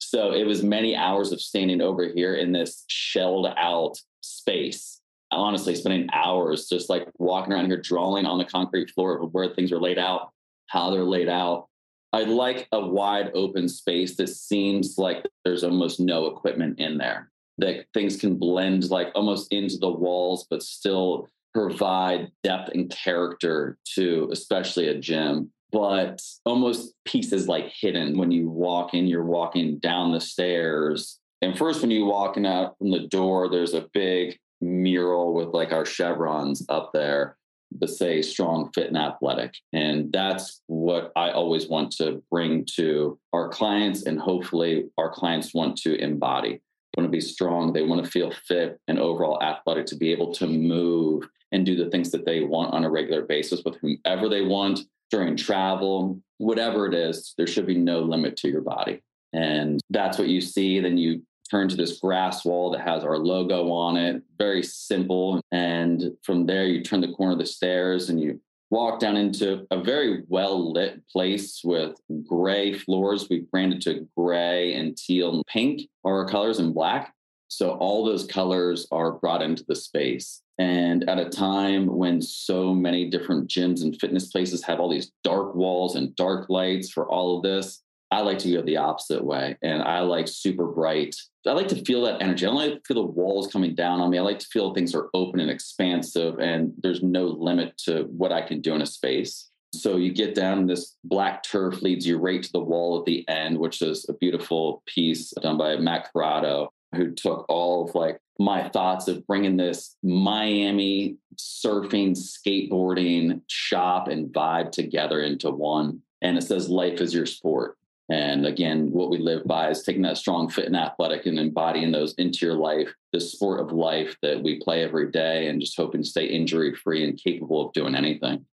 So 0.00 0.32
it 0.32 0.44
was 0.44 0.62
many 0.62 0.96
hours 0.96 1.32
of 1.32 1.40
standing 1.40 1.82
over 1.82 2.08
here 2.08 2.36
in 2.36 2.52
this 2.52 2.84
shelled 2.86 3.46
out 3.56 3.98
space. 4.22 5.00
Honestly, 5.30 5.74
spending 5.74 6.08
hours 6.12 6.68
just 6.68 6.88
like 6.88 7.08
walking 7.18 7.52
around 7.52 7.66
here, 7.66 7.80
drawing 7.80 8.24
on 8.24 8.38
the 8.38 8.44
concrete 8.44 8.90
floor 8.90 9.22
of 9.22 9.34
where 9.34 9.48
things 9.48 9.70
are 9.70 9.80
laid 9.80 9.98
out, 9.98 10.30
how 10.68 10.90
they're 10.90 11.04
laid 11.04 11.28
out. 11.28 11.68
I 12.14 12.22
like 12.22 12.68
a 12.72 12.80
wide 12.80 13.32
open 13.34 13.68
space 13.68 14.16
that 14.16 14.28
seems 14.28 14.96
like 14.96 15.26
there's 15.44 15.64
almost 15.64 16.00
no 16.00 16.26
equipment 16.26 16.78
in 16.78 16.96
there, 16.96 17.30
that 17.58 17.86
things 17.94 18.16
can 18.16 18.36
blend 18.36 18.90
like 18.90 19.08
almost 19.14 19.52
into 19.52 19.76
the 19.78 19.90
walls, 19.90 20.46
but 20.48 20.62
still 20.62 21.28
provide 21.54 22.30
depth 22.44 22.70
and 22.74 22.90
character 22.90 23.78
to 23.94 24.28
especially 24.32 24.88
a 24.88 24.98
gym 24.98 25.50
but 25.70 26.22
almost 26.44 26.94
pieces 27.04 27.48
like 27.48 27.72
hidden 27.80 28.16
when 28.16 28.30
you 28.30 28.48
walk 28.48 28.94
in, 28.94 29.06
you're 29.06 29.24
walking 29.24 29.78
down 29.78 30.12
the 30.12 30.20
stairs. 30.20 31.20
And 31.42 31.56
first, 31.56 31.82
when 31.82 31.90
you 31.90 32.06
walking 32.06 32.46
out 32.46 32.64
uh, 32.64 32.74
from 32.78 32.90
the 32.90 33.06
door, 33.06 33.48
there's 33.48 33.74
a 33.74 33.88
big 33.92 34.38
mural 34.60 35.34
with 35.34 35.48
like 35.48 35.72
our 35.72 35.84
chevrons 35.84 36.64
up 36.68 36.90
there 36.92 37.36
that 37.80 37.88
say 37.88 38.22
strong, 38.22 38.70
fit, 38.74 38.88
and 38.88 38.96
athletic. 38.96 39.54
And 39.72 40.10
that's 40.10 40.62
what 40.66 41.12
I 41.16 41.30
always 41.30 41.68
want 41.68 41.92
to 41.98 42.22
bring 42.30 42.66
to 42.76 43.18
our 43.32 43.50
clients. 43.50 44.04
And 44.04 44.18
hopefully, 44.18 44.88
our 44.96 45.10
clients 45.10 45.54
want 45.54 45.76
to 45.82 45.94
embody. 46.02 46.60
Want 46.96 47.06
to 47.06 47.12
be 47.12 47.20
strong. 47.20 47.72
They 47.72 47.82
want 47.82 48.04
to 48.04 48.10
feel 48.10 48.32
fit 48.46 48.80
and 48.88 48.98
overall 48.98 49.40
athletic 49.42 49.86
to 49.86 49.96
be 49.96 50.10
able 50.10 50.32
to 50.34 50.46
move 50.46 51.28
and 51.52 51.64
do 51.64 51.76
the 51.76 51.90
things 51.90 52.10
that 52.10 52.24
they 52.24 52.40
want 52.40 52.74
on 52.74 52.84
a 52.84 52.90
regular 52.90 53.22
basis 53.22 53.62
with 53.64 53.76
whomever 53.76 54.28
they 54.28 54.42
want 54.42 54.80
during 55.10 55.36
travel, 55.36 56.20
whatever 56.38 56.86
it 56.86 56.94
is, 56.94 57.34
there 57.36 57.46
should 57.46 57.66
be 57.66 57.76
no 57.76 58.00
limit 58.00 58.36
to 58.38 58.48
your 58.48 58.60
body. 58.60 59.02
And 59.32 59.80
that's 59.90 60.18
what 60.18 60.28
you 60.28 60.40
see. 60.40 60.80
Then 60.80 60.98
you 60.98 61.22
turn 61.50 61.68
to 61.68 61.76
this 61.76 61.98
grass 61.98 62.44
wall 62.44 62.70
that 62.70 62.80
has 62.80 63.04
our 63.04 63.16
logo 63.16 63.70
on 63.70 63.96
it, 63.96 64.22
very 64.36 64.62
simple. 64.62 65.40
And 65.50 66.12
from 66.22 66.46
there, 66.46 66.64
you 66.64 66.82
turn 66.82 67.00
the 67.00 67.12
corner 67.12 67.32
of 67.32 67.38
the 67.38 67.46
stairs 67.46 68.10
and 68.10 68.20
you 68.20 68.40
walk 68.70 69.00
down 69.00 69.16
into 69.16 69.66
a 69.70 69.82
very 69.82 70.24
well 70.28 70.72
lit 70.72 71.06
place 71.08 71.62
with 71.64 71.96
gray 72.26 72.74
floors. 72.74 73.28
We 73.28 73.46
branded 73.50 73.80
to 73.82 74.06
gray 74.16 74.74
and 74.74 74.96
teal 74.96 75.34
and 75.34 75.44
pink 75.46 75.88
are 76.04 76.18
our 76.18 76.28
colors 76.28 76.58
and 76.58 76.74
black. 76.74 77.14
So 77.48 77.72
all 77.72 78.04
those 78.04 78.26
colors 78.26 78.86
are 78.92 79.12
brought 79.12 79.42
into 79.42 79.64
the 79.66 79.74
space. 79.74 80.42
And 80.58 81.08
at 81.08 81.18
a 81.18 81.30
time 81.30 81.86
when 81.86 82.20
so 82.20 82.74
many 82.74 83.08
different 83.08 83.48
gyms 83.48 83.82
and 83.82 83.98
fitness 83.98 84.30
places 84.30 84.62
have 84.64 84.80
all 84.80 84.90
these 84.90 85.12
dark 85.24 85.54
walls 85.54 85.96
and 85.96 86.14
dark 86.16 86.50
lights 86.50 86.90
for 86.90 87.08
all 87.08 87.36
of 87.36 87.42
this, 87.42 87.82
I 88.10 88.20
like 88.20 88.38
to 88.40 88.52
go 88.52 88.62
the 88.62 88.78
opposite 88.78 89.22
way. 89.22 89.56
And 89.62 89.82
I 89.82 90.00
like 90.00 90.28
super 90.28 90.66
bright. 90.66 91.14
I 91.46 91.52
like 91.52 91.68
to 91.68 91.84
feel 91.84 92.02
that 92.02 92.22
energy. 92.22 92.46
I 92.46 92.48
don't 92.48 92.56
like 92.56 92.74
to 92.74 92.80
feel 92.86 93.06
the 93.06 93.12
walls 93.12 93.48
coming 93.52 93.74
down 93.74 94.00
on 94.00 94.10
me. 94.10 94.18
I 94.18 94.22
like 94.22 94.38
to 94.38 94.46
feel 94.46 94.72
things 94.72 94.94
are 94.94 95.08
open 95.14 95.40
and 95.40 95.50
expansive 95.50 96.38
and 96.38 96.72
there's 96.78 97.02
no 97.02 97.26
limit 97.26 97.76
to 97.84 98.04
what 98.04 98.32
I 98.32 98.42
can 98.42 98.60
do 98.60 98.74
in 98.74 98.82
a 98.82 98.86
space. 98.86 99.50
So 99.74 99.96
you 99.96 100.12
get 100.12 100.34
down, 100.34 100.66
this 100.66 100.96
black 101.04 101.42
turf 101.42 101.82
leads 101.82 102.06
you 102.06 102.18
right 102.18 102.42
to 102.42 102.52
the 102.52 102.60
wall 102.60 102.98
at 102.98 103.04
the 103.04 103.28
end, 103.28 103.58
which 103.58 103.82
is 103.82 104.06
a 104.08 104.14
beautiful 104.14 104.82
piece 104.86 105.30
done 105.42 105.58
by 105.58 105.76
Matt 105.76 106.10
Corrado 106.12 106.72
who 106.94 107.12
took 107.12 107.44
all 107.48 107.86
of 107.86 107.94
like 107.94 108.18
my 108.38 108.68
thoughts 108.68 109.08
of 109.08 109.26
bringing 109.26 109.56
this 109.56 109.96
Miami 110.02 111.16
surfing, 111.36 112.16
skateboarding 112.16 113.42
shop 113.48 114.08
and 114.08 114.32
vibe 114.32 114.70
together 114.72 115.20
into 115.20 115.50
one. 115.50 116.00
And 116.22 116.38
it 116.38 116.42
says, 116.42 116.68
Life 116.68 117.00
is 117.00 117.12
your 117.12 117.26
sport. 117.26 117.76
And 118.10 118.46
again, 118.46 118.90
what 118.90 119.10
we 119.10 119.18
live 119.18 119.44
by 119.44 119.68
is 119.68 119.82
taking 119.82 120.02
that 120.02 120.16
strong, 120.16 120.48
fit, 120.48 120.64
and 120.64 120.76
athletic 120.76 121.26
and 121.26 121.38
embodying 121.38 121.92
those 121.92 122.14
into 122.14 122.46
your 122.46 122.54
life, 122.54 122.88
the 123.12 123.20
sport 123.20 123.60
of 123.60 123.70
life 123.70 124.16
that 124.22 124.42
we 124.42 124.60
play 124.60 124.82
every 124.82 125.10
day, 125.10 125.48
and 125.48 125.60
just 125.60 125.76
hoping 125.76 126.02
to 126.02 126.08
stay 126.08 126.24
injury 126.24 126.74
free 126.74 127.04
and 127.04 127.22
capable 127.22 127.66
of 127.66 127.72
doing 127.74 127.94
anything. 127.94 128.46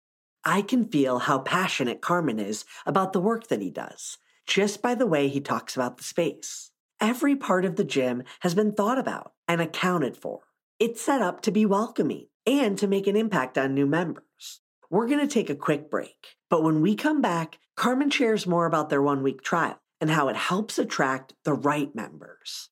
I 0.43 0.62
can 0.62 0.85
feel 0.85 1.19
how 1.19 1.39
passionate 1.39 2.01
Carmen 2.01 2.39
is 2.39 2.65
about 2.85 3.13
the 3.13 3.21
work 3.21 3.47
that 3.47 3.62
he 3.62 3.71
does, 3.71 4.17
just 4.45 4.81
by 4.81 4.93
the 4.93 5.07
way 5.07 5.29
he 5.29 5.39
talks 5.39 5.75
about 5.75 5.97
the 5.97 6.03
space. 6.03 6.71
Every 7.00 7.35
part 7.35 7.65
of 7.65 7.77
the 7.77 7.83
gym 7.83 8.24
has 8.41 8.53
been 8.53 8.74
thought 8.74 8.97
about 8.97 9.33
and 9.47 9.62
accounted 9.62 10.17
for. 10.17 10.41
It's 10.79 11.01
set 11.01 11.21
up 11.21 11.41
to 11.41 11.51
be 11.51 11.65
welcoming 11.65 12.27
and 12.45 12.77
to 12.77 12.88
make 12.88 13.07
an 13.07 13.15
impact 13.15 13.57
on 13.57 13.74
new 13.74 13.85
members. 13.85 14.62
We're 14.89 15.07
going 15.07 15.25
to 15.25 15.33
take 15.33 15.50
a 15.50 15.55
quick 15.55 15.89
break, 15.89 16.35
but 16.50 16.63
when 16.63 16.81
we 16.81 16.95
come 16.95 17.21
back, 17.21 17.57
Carmen 17.75 18.10
shares 18.10 18.48
more 18.48 18.65
about 18.65 18.89
their 18.89 19.01
one 19.01 19.22
week 19.22 19.41
trial 19.41 19.79
and 20.00 20.10
how 20.10 20.29
it 20.29 20.36
helps 20.36 20.79
attract 20.79 21.34
the 21.44 21.53
right 21.53 21.94
members. 21.94 22.70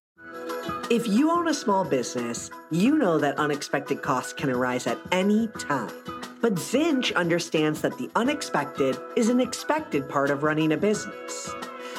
If 0.89 1.07
you 1.07 1.29
own 1.29 1.47
a 1.47 1.53
small 1.53 1.83
business, 1.83 2.49
you 2.71 2.97
know 2.97 3.17
that 3.17 3.37
unexpected 3.37 4.01
costs 4.01 4.31
can 4.31 4.49
arise 4.49 4.87
at 4.87 4.99
any 5.11 5.49
time. 5.59 5.91
But 6.41 6.55
Zinch 6.55 7.13
understands 7.15 7.81
that 7.81 7.97
the 7.97 8.09
unexpected 8.15 8.97
is 9.15 9.29
an 9.29 9.39
expected 9.39 10.07
part 10.07 10.29
of 10.29 10.43
running 10.43 10.71
a 10.71 10.77
business. 10.77 11.49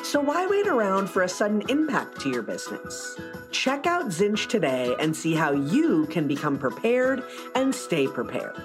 So 0.02 0.20
why 0.20 0.46
wait 0.46 0.66
around 0.66 1.08
for 1.08 1.22
a 1.22 1.28
sudden 1.28 1.62
impact 1.68 2.20
to 2.20 2.30
your 2.30 2.42
business? 2.42 3.18
Check 3.50 3.86
out 3.86 4.06
Zinch 4.06 4.48
today 4.48 4.94
and 4.98 5.14
see 5.14 5.34
how 5.34 5.52
you 5.52 6.06
can 6.06 6.26
become 6.26 6.58
prepared 6.58 7.22
and 7.54 7.74
stay 7.74 8.06
prepared. 8.06 8.60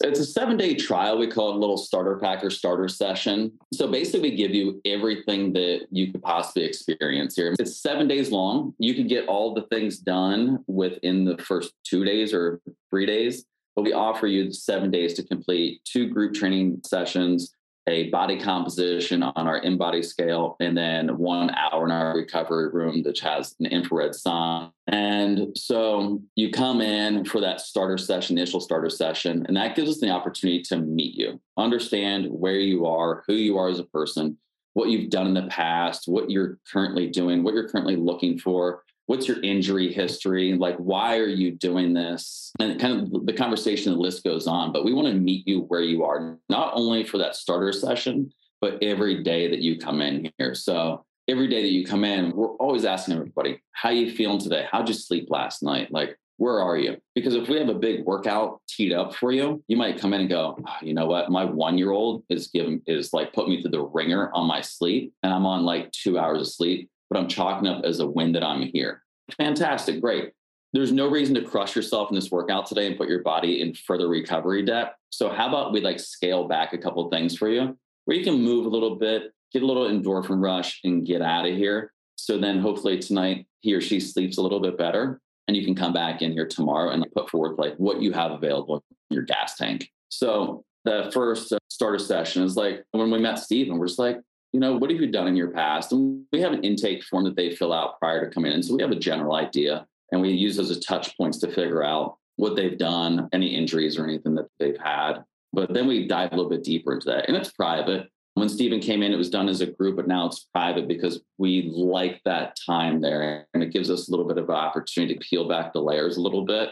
It's 0.00 0.18
a 0.18 0.24
seven 0.24 0.56
day 0.56 0.74
trial. 0.74 1.18
We 1.18 1.28
call 1.28 1.50
it 1.50 1.54
a 1.54 1.58
little 1.60 1.76
starter 1.76 2.16
pack 2.16 2.42
or 2.42 2.50
starter 2.50 2.88
session. 2.88 3.52
So 3.72 3.86
basically, 3.86 4.30
we 4.30 4.36
give 4.36 4.56
you 4.56 4.80
everything 4.84 5.52
that 5.52 5.86
you 5.92 6.10
could 6.10 6.22
possibly 6.22 6.64
experience 6.64 7.36
here. 7.36 7.54
It's 7.60 7.80
seven 7.80 8.08
days 8.08 8.32
long. 8.32 8.74
You 8.80 8.94
can 8.94 9.06
get 9.06 9.28
all 9.28 9.54
the 9.54 9.68
things 9.70 9.98
done 9.98 10.64
within 10.66 11.24
the 11.24 11.38
first 11.38 11.74
two 11.84 12.04
days 12.04 12.34
or 12.34 12.60
three 12.90 13.06
days, 13.06 13.44
but 13.76 13.82
we 13.82 13.92
offer 13.92 14.26
you 14.26 14.52
seven 14.52 14.90
days 14.90 15.14
to 15.14 15.22
complete 15.22 15.80
two 15.84 16.08
group 16.08 16.34
training 16.34 16.80
sessions, 16.84 17.54
a 17.90 18.08
body 18.10 18.38
composition 18.38 19.22
on 19.22 19.46
our 19.46 19.60
InBody 19.60 20.04
scale, 20.04 20.56
and 20.60 20.76
then 20.76 21.18
one 21.18 21.50
hour 21.50 21.84
in 21.84 21.90
our 21.90 22.16
recovery 22.16 22.70
room, 22.70 23.02
which 23.02 23.20
has 23.20 23.54
an 23.60 23.66
infrared 23.66 24.12
sauna. 24.12 24.72
And 24.86 25.56
so 25.58 26.22
you 26.36 26.50
come 26.50 26.80
in 26.80 27.24
for 27.24 27.40
that 27.40 27.60
starter 27.60 27.98
session, 27.98 28.38
initial 28.38 28.60
starter 28.60 28.90
session, 28.90 29.44
and 29.46 29.56
that 29.56 29.76
gives 29.76 29.90
us 29.90 30.00
the 30.00 30.10
opportunity 30.10 30.62
to 30.62 30.78
meet 30.78 31.14
you, 31.14 31.40
understand 31.58 32.26
where 32.30 32.60
you 32.60 32.86
are, 32.86 33.24
who 33.26 33.34
you 33.34 33.58
are 33.58 33.68
as 33.68 33.78
a 33.78 33.84
person, 33.84 34.38
what 34.74 34.88
you've 34.88 35.10
done 35.10 35.26
in 35.26 35.34
the 35.34 35.48
past, 35.48 36.06
what 36.06 36.30
you're 36.30 36.58
currently 36.72 37.08
doing, 37.08 37.42
what 37.42 37.54
you're 37.54 37.68
currently 37.68 37.96
looking 37.96 38.38
for, 38.38 38.84
what's 39.10 39.26
your 39.26 39.42
injury 39.42 39.92
history? 39.92 40.54
Like 40.54 40.76
why 40.76 41.18
are 41.18 41.26
you 41.26 41.50
doing 41.50 41.92
this? 41.92 42.52
And 42.60 42.80
kind 42.80 43.12
of 43.12 43.26
the 43.26 43.32
conversation 43.32 43.92
the 43.92 43.98
list 43.98 44.22
goes 44.22 44.46
on 44.46 44.72
but 44.72 44.84
we 44.84 44.92
want 44.92 45.08
to 45.08 45.14
meet 45.14 45.48
you 45.48 45.62
where 45.62 45.80
you 45.80 46.04
are 46.04 46.38
not 46.48 46.74
only 46.76 47.02
for 47.02 47.18
that 47.18 47.34
starter 47.34 47.72
session 47.72 48.32
but 48.60 48.80
every 48.80 49.24
day 49.24 49.48
that 49.48 49.58
you 49.58 49.80
come 49.80 50.00
in 50.00 50.30
here. 50.38 50.54
So 50.54 51.04
every 51.26 51.48
day 51.48 51.60
that 51.60 51.72
you 51.72 51.84
come 51.84 52.04
in 52.04 52.30
we're 52.36 52.54
always 52.58 52.84
asking 52.84 53.14
everybody 53.14 53.60
how 53.72 53.90
you 53.90 54.14
feeling 54.14 54.38
today? 54.38 54.68
How'd 54.70 54.86
you 54.86 54.94
sleep 54.94 55.26
last 55.28 55.60
night? 55.60 55.90
Like 55.90 56.16
where 56.36 56.60
are 56.60 56.76
you? 56.76 56.96
Because 57.16 57.34
if 57.34 57.48
we 57.48 57.58
have 57.58 57.68
a 57.68 57.74
big 57.74 58.04
workout 58.04 58.62
teed 58.68 58.92
up 58.92 59.16
for 59.16 59.32
you 59.32 59.60
you 59.66 59.76
might 59.76 59.98
come 59.98 60.14
in 60.14 60.20
and 60.20 60.30
go 60.30 60.56
oh, 60.56 60.76
you 60.82 60.94
know 60.94 61.06
what? 61.06 61.32
My 61.32 61.44
one 61.44 61.78
year 61.78 61.90
old 61.90 62.22
is 62.28 62.46
giving 62.46 62.80
is 62.86 63.12
like 63.12 63.32
put 63.32 63.48
me 63.48 63.60
through 63.60 63.72
the 63.72 63.82
ringer 63.82 64.30
on 64.34 64.46
my 64.46 64.60
sleep 64.60 65.12
and 65.24 65.32
i'm 65.32 65.46
on 65.46 65.64
like 65.64 65.90
two 65.90 66.16
hours 66.16 66.42
of 66.42 66.46
sleep 66.46 66.88
but 67.10 67.18
I'm 67.18 67.28
chalking 67.28 67.68
up 67.68 67.84
as 67.84 68.00
a 68.00 68.06
win 68.06 68.32
that 68.32 68.44
I'm 68.44 68.62
here. 68.62 69.02
Fantastic, 69.36 70.00
great. 70.00 70.32
There's 70.72 70.92
no 70.92 71.10
reason 71.10 71.34
to 71.34 71.42
crush 71.42 71.74
yourself 71.74 72.10
in 72.10 72.14
this 72.14 72.30
workout 72.30 72.66
today 72.66 72.86
and 72.86 72.96
put 72.96 73.08
your 73.08 73.22
body 73.22 73.60
in 73.60 73.74
further 73.74 74.08
recovery 74.08 74.64
debt. 74.64 74.94
So 75.10 75.28
how 75.28 75.48
about 75.48 75.72
we 75.72 75.80
like 75.80 75.98
scale 75.98 76.46
back 76.46 76.72
a 76.72 76.78
couple 76.78 77.08
things 77.10 77.36
for 77.36 77.48
you 77.48 77.76
where 78.04 78.16
you 78.16 78.22
can 78.22 78.40
move 78.40 78.66
a 78.66 78.68
little 78.68 78.94
bit, 78.96 79.32
get 79.52 79.62
a 79.62 79.66
little 79.66 79.88
endorphin 79.88 80.40
rush 80.40 80.80
and 80.84 81.04
get 81.04 81.22
out 81.22 81.46
of 81.46 81.56
here. 81.56 81.92
So 82.16 82.38
then 82.38 82.60
hopefully 82.60 82.98
tonight 82.98 83.46
he 83.60 83.74
or 83.74 83.80
she 83.80 83.98
sleeps 83.98 84.38
a 84.38 84.42
little 84.42 84.60
bit 84.60 84.78
better 84.78 85.20
and 85.48 85.56
you 85.56 85.64
can 85.64 85.74
come 85.74 85.92
back 85.92 86.22
in 86.22 86.32
here 86.32 86.46
tomorrow 86.46 86.90
and 86.90 87.04
put 87.12 87.28
forward 87.28 87.58
like 87.58 87.74
what 87.76 88.00
you 88.00 88.12
have 88.12 88.30
available 88.30 88.84
in 89.10 89.14
your 89.14 89.24
gas 89.24 89.56
tank. 89.56 89.90
So 90.08 90.64
the 90.84 91.10
first 91.12 91.52
uh, 91.52 91.58
starter 91.68 91.98
session 91.98 92.44
is 92.44 92.56
like 92.56 92.84
when 92.92 93.10
we 93.10 93.18
met 93.18 93.40
Stephen, 93.40 93.76
we're 93.76 93.88
just 93.88 93.98
like, 93.98 94.18
you 94.52 94.60
know, 94.60 94.76
what 94.76 94.90
have 94.90 95.00
you 95.00 95.10
done 95.10 95.28
in 95.28 95.36
your 95.36 95.50
past? 95.50 95.92
And 95.92 96.24
we 96.32 96.40
have 96.40 96.52
an 96.52 96.64
intake 96.64 97.04
form 97.04 97.24
that 97.24 97.36
they 97.36 97.54
fill 97.54 97.72
out 97.72 97.98
prior 98.00 98.24
to 98.24 98.34
coming 98.34 98.52
in. 98.52 98.62
So 98.62 98.76
we 98.76 98.82
have 98.82 98.90
a 98.90 98.96
general 98.96 99.34
idea 99.34 99.86
and 100.12 100.20
we 100.20 100.30
use 100.32 100.56
those 100.56 100.70
as 100.70 100.80
touch 100.80 101.16
points 101.16 101.38
to 101.38 101.48
figure 101.48 101.84
out 101.84 102.16
what 102.36 102.56
they've 102.56 102.78
done, 102.78 103.28
any 103.32 103.54
injuries 103.54 103.98
or 103.98 104.04
anything 104.04 104.34
that 104.34 104.48
they've 104.58 104.78
had. 104.78 105.24
But 105.52 105.72
then 105.72 105.86
we 105.86 106.08
dive 106.08 106.32
a 106.32 106.36
little 106.36 106.50
bit 106.50 106.64
deeper 106.64 106.94
into 106.94 107.06
that. 107.06 107.28
And 107.28 107.36
it's 107.36 107.52
private. 107.52 108.08
When 108.34 108.48
Stephen 108.48 108.80
came 108.80 109.02
in, 109.02 109.12
it 109.12 109.16
was 109.16 109.30
done 109.30 109.48
as 109.48 109.60
a 109.60 109.66
group, 109.66 109.96
but 109.96 110.08
now 110.08 110.26
it's 110.26 110.46
private 110.52 110.88
because 110.88 111.20
we 111.38 111.70
like 111.74 112.20
that 112.24 112.56
time 112.66 113.00
there. 113.00 113.46
And 113.52 113.62
it 113.62 113.72
gives 113.72 113.90
us 113.90 114.08
a 114.08 114.10
little 114.10 114.26
bit 114.26 114.38
of 114.38 114.48
an 114.48 114.54
opportunity 114.54 115.14
to 115.14 115.20
peel 115.20 115.48
back 115.48 115.72
the 115.72 115.82
layers 115.82 116.16
a 116.16 116.20
little 116.20 116.44
bit 116.44 116.70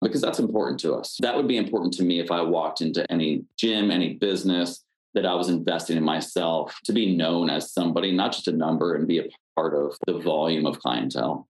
because 0.00 0.20
that's 0.20 0.38
important 0.38 0.78
to 0.80 0.94
us. 0.94 1.16
That 1.20 1.34
would 1.34 1.48
be 1.48 1.56
important 1.56 1.94
to 1.94 2.04
me 2.04 2.20
if 2.20 2.30
I 2.30 2.40
walked 2.42 2.80
into 2.80 3.10
any 3.10 3.44
gym, 3.58 3.90
any 3.90 4.14
business, 4.14 4.84
that 5.14 5.26
I 5.26 5.34
was 5.34 5.48
investing 5.48 5.96
in 5.96 6.04
myself 6.04 6.78
to 6.84 6.92
be 6.92 7.16
known 7.16 7.50
as 7.50 7.72
somebody, 7.72 8.12
not 8.12 8.32
just 8.32 8.48
a 8.48 8.52
number, 8.52 8.94
and 8.94 9.06
be 9.06 9.18
a 9.18 9.28
part 9.56 9.74
of 9.74 9.96
the 10.06 10.18
volume 10.18 10.66
of 10.66 10.80
clientele. 10.80 11.48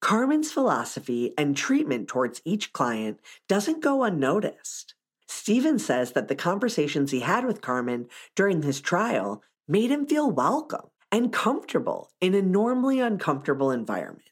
Carmen's 0.00 0.50
philosophy 0.50 1.34
and 1.36 1.56
treatment 1.56 2.08
towards 2.08 2.40
each 2.44 2.72
client 2.72 3.20
doesn't 3.48 3.82
go 3.82 4.02
unnoticed. 4.02 4.94
Stephen 5.28 5.78
says 5.78 6.12
that 6.12 6.28
the 6.28 6.34
conversations 6.34 7.10
he 7.10 7.20
had 7.20 7.44
with 7.44 7.60
Carmen 7.60 8.06
during 8.34 8.62
his 8.62 8.80
trial 8.80 9.42
made 9.68 9.90
him 9.90 10.06
feel 10.06 10.30
welcome 10.30 10.88
and 11.12 11.32
comfortable 11.32 12.10
in 12.20 12.34
a 12.34 12.42
normally 12.42 12.98
uncomfortable 12.98 13.70
environment. 13.70 14.30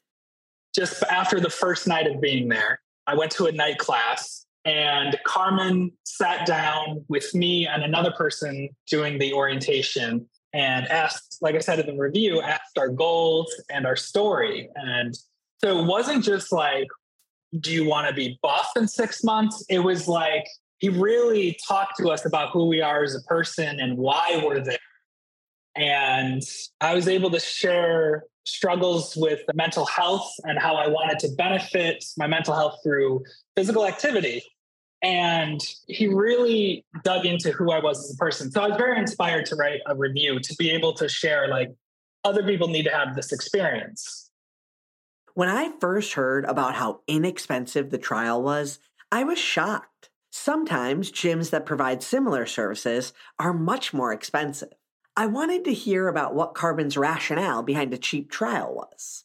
Just 0.75 1.03
after 1.03 1.39
the 1.39 1.49
first 1.49 1.87
night 1.87 2.07
of 2.07 2.19
being 2.19 2.49
there, 2.49 2.81
I 3.07 3.15
went 3.15 3.31
to 3.33 3.45
a 3.45 3.51
night 3.51 3.77
class 3.77 4.45
and 4.69 5.17
Carmen 5.25 5.91
sat 6.03 6.45
down 6.45 7.03
with 7.07 7.33
me 7.33 7.65
and 7.65 7.81
another 7.81 8.11
person 8.11 8.69
doing 8.87 9.17
the 9.17 9.33
orientation 9.33 10.29
and 10.53 10.87
asked, 10.89 11.39
like 11.41 11.55
I 11.55 11.59
said 11.59 11.79
in 11.79 11.87
the 11.87 11.99
review, 11.99 12.39
asked 12.39 12.77
our 12.77 12.89
goals 12.89 13.51
and 13.71 13.87
our 13.87 13.95
story. 13.95 14.69
And 14.75 15.17
so 15.57 15.79
it 15.79 15.85
wasn't 15.87 16.23
just 16.23 16.51
like, 16.51 16.87
do 17.59 17.71
you 17.71 17.83
want 17.83 18.09
to 18.09 18.13
be 18.13 18.37
buff 18.43 18.69
in 18.75 18.87
six 18.87 19.23
months? 19.23 19.65
It 19.69 19.79
was 19.79 20.07
like, 20.07 20.45
he 20.77 20.89
really 20.89 21.57
talked 21.67 21.97
to 21.97 22.09
us 22.09 22.23
about 22.23 22.51
who 22.51 22.67
we 22.67 22.79
are 22.79 23.03
as 23.03 23.15
a 23.15 23.21
person 23.21 23.79
and 23.79 23.97
why 23.97 24.39
we're 24.45 24.63
there. 24.63 24.77
And 25.75 26.43
I 26.79 26.93
was 26.93 27.07
able 27.07 27.31
to 27.31 27.39
share 27.39 28.23
struggles 28.43 29.15
with 29.15 29.39
the 29.47 29.53
mental 29.55 29.85
health 29.87 30.31
and 30.43 30.59
how 30.59 30.75
I 30.75 30.87
wanted 30.89 31.17
to 31.19 31.29
benefit 31.35 32.03
my 32.17 32.27
mental 32.27 32.53
health 32.53 32.77
through 32.83 33.23
physical 33.55 33.87
activity. 33.87 34.43
And 35.01 35.61
he 35.87 36.07
really 36.07 36.85
dug 37.03 37.25
into 37.25 37.51
who 37.51 37.71
I 37.71 37.79
was 37.79 38.03
as 38.03 38.13
a 38.13 38.17
person. 38.17 38.51
So 38.51 38.61
I 38.61 38.67
was 38.67 38.77
very 38.77 38.99
inspired 38.99 39.45
to 39.47 39.55
write 39.55 39.79
a 39.85 39.95
review 39.95 40.39
to 40.39 40.55
be 40.55 40.69
able 40.71 40.93
to 40.93 41.07
share, 41.07 41.47
like, 41.47 41.73
other 42.25 42.43
people 42.43 42.67
need 42.67 42.83
to 42.83 42.91
have 42.91 43.15
this 43.15 43.31
experience. 43.31 44.29
When 45.35 45.47
I 45.47 45.71
first 45.79 46.13
heard 46.13 46.43
about 46.43 46.75
how 46.75 46.99
inexpensive 47.07 47.91
the 47.91 47.97
trial 47.97 48.43
was, 48.43 48.79
I 49.09 49.23
was 49.23 49.39
shocked. 49.39 50.09
Sometimes 50.31 51.11
gyms 51.11 51.49
that 51.51 51.65
provide 51.65 52.03
similar 52.03 52.45
services 52.45 53.13
are 53.39 53.53
much 53.53 53.93
more 53.93 54.11
expensive. 54.11 54.73
I 55.15 55.27
wanted 55.27 55.63
to 55.65 55.73
hear 55.73 56.07
about 56.07 56.35
what 56.35 56.55
Carmen's 56.55 56.97
rationale 56.97 57.63
behind 57.63 57.93
a 57.93 57.97
cheap 57.97 58.29
trial 58.29 58.75
was. 58.75 59.23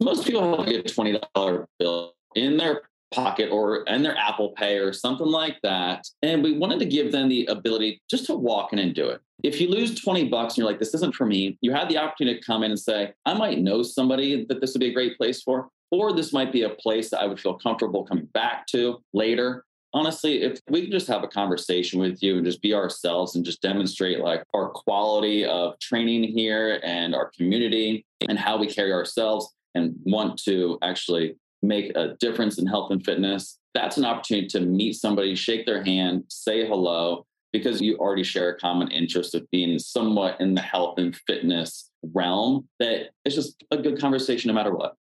Most 0.00 0.26
people 0.26 0.56
have 0.56 0.66
like 0.66 0.76
a 0.76 0.82
$20 0.82 1.66
bill 1.78 2.14
in 2.34 2.56
their 2.56 2.82
pocket 3.10 3.50
or 3.50 3.84
in 3.84 4.02
their 4.02 4.16
Apple 4.16 4.50
Pay 4.50 4.78
or 4.78 4.92
something 4.92 5.26
like 5.26 5.58
that. 5.62 6.06
And 6.22 6.42
we 6.42 6.56
wanted 6.56 6.78
to 6.80 6.86
give 6.86 7.12
them 7.12 7.28
the 7.28 7.46
ability 7.46 8.02
just 8.10 8.26
to 8.26 8.34
walk 8.34 8.72
in 8.72 8.78
and 8.78 8.94
do 8.94 9.08
it. 9.08 9.20
If 9.42 9.60
you 9.60 9.68
lose 9.68 10.00
20 10.00 10.28
bucks 10.28 10.54
and 10.54 10.58
you're 10.58 10.66
like, 10.66 10.80
this 10.80 10.94
isn't 10.94 11.14
for 11.14 11.26
me, 11.26 11.56
you 11.60 11.72
had 11.72 11.88
the 11.88 11.98
opportunity 11.98 12.38
to 12.38 12.44
come 12.44 12.62
in 12.62 12.72
and 12.72 12.80
say, 12.80 13.12
I 13.24 13.34
might 13.34 13.60
know 13.60 13.82
somebody 13.82 14.44
that 14.48 14.60
this 14.60 14.74
would 14.74 14.80
be 14.80 14.90
a 14.90 14.94
great 14.94 15.16
place 15.16 15.42
for, 15.42 15.68
or 15.90 16.12
this 16.12 16.32
might 16.32 16.52
be 16.52 16.62
a 16.62 16.70
place 16.70 17.10
that 17.10 17.20
I 17.20 17.26
would 17.26 17.40
feel 17.40 17.54
comfortable 17.54 18.04
coming 18.04 18.26
back 18.26 18.66
to 18.68 18.98
later 19.12 19.64
honestly, 19.94 20.42
if 20.42 20.60
we 20.68 20.82
can 20.82 20.90
just 20.90 21.06
have 21.08 21.24
a 21.24 21.28
conversation 21.28 22.00
with 22.00 22.22
you 22.22 22.36
and 22.36 22.44
just 22.44 22.62
be 22.62 22.74
ourselves 22.74 23.36
and 23.36 23.44
just 23.44 23.62
demonstrate 23.62 24.20
like 24.20 24.42
our 24.54 24.68
quality 24.70 25.44
of 25.44 25.78
training 25.80 26.24
here 26.24 26.80
and 26.82 27.14
our 27.14 27.30
community 27.36 28.04
and 28.28 28.38
how 28.38 28.56
we 28.56 28.66
carry 28.66 28.92
ourselves 28.92 29.54
and 29.74 29.94
want 30.04 30.40
to 30.44 30.78
actually 30.82 31.36
make 31.62 31.96
a 31.96 32.16
difference 32.20 32.58
in 32.58 32.66
health 32.66 32.90
and 32.90 33.04
fitness, 33.04 33.58
that's 33.74 33.96
an 33.96 34.04
opportunity 34.04 34.46
to 34.48 34.60
meet 34.60 34.94
somebody, 34.94 35.34
shake 35.34 35.66
their 35.66 35.82
hand, 35.82 36.24
say 36.28 36.66
hello, 36.66 37.26
because 37.52 37.80
you 37.80 37.96
already 37.96 38.22
share 38.22 38.50
a 38.50 38.58
common 38.58 38.90
interest 38.90 39.34
of 39.34 39.50
being 39.50 39.78
somewhat 39.78 40.40
in 40.40 40.54
the 40.54 40.60
health 40.60 40.98
and 40.98 41.16
fitness 41.26 41.90
realm, 42.14 42.68
that 42.78 43.10
it's 43.24 43.34
just 43.34 43.62
a 43.70 43.76
good 43.76 44.00
conversation 44.00 44.48
no 44.48 44.54
matter 44.54 44.74
what. 44.74 44.94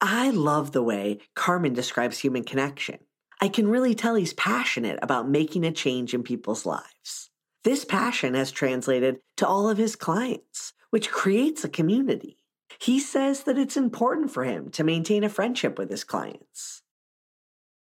I 0.00 0.30
love 0.30 0.72
the 0.72 0.82
way 0.82 1.18
Carmen 1.34 1.72
describes 1.72 2.18
human 2.18 2.44
connection. 2.44 2.98
I 3.40 3.48
can 3.48 3.68
really 3.68 3.94
tell 3.94 4.14
he's 4.14 4.34
passionate 4.34 4.98
about 5.02 5.28
making 5.28 5.64
a 5.64 5.72
change 5.72 6.14
in 6.14 6.22
people's 6.22 6.64
lives. 6.64 7.30
This 7.64 7.84
passion 7.84 8.34
has 8.34 8.50
translated 8.50 9.18
to 9.38 9.46
all 9.46 9.68
of 9.68 9.78
his 9.78 9.96
clients, 9.96 10.72
which 10.90 11.10
creates 11.10 11.64
a 11.64 11.68
community. 11.68 12.38
He 12.80 13.00
says 13.00 13.44
that 13.44 13.58
it's 13.58 13.76
important 13.76 14.30
for 14.30 14.44
him 14.44 14.70
to 14.70 14.84
maintain 14.84 15.24
a 15.24 15.28
friendship 15.28 15.78
with 15.78 15.90
his 15.90 16.04
clients. 16.04 16.82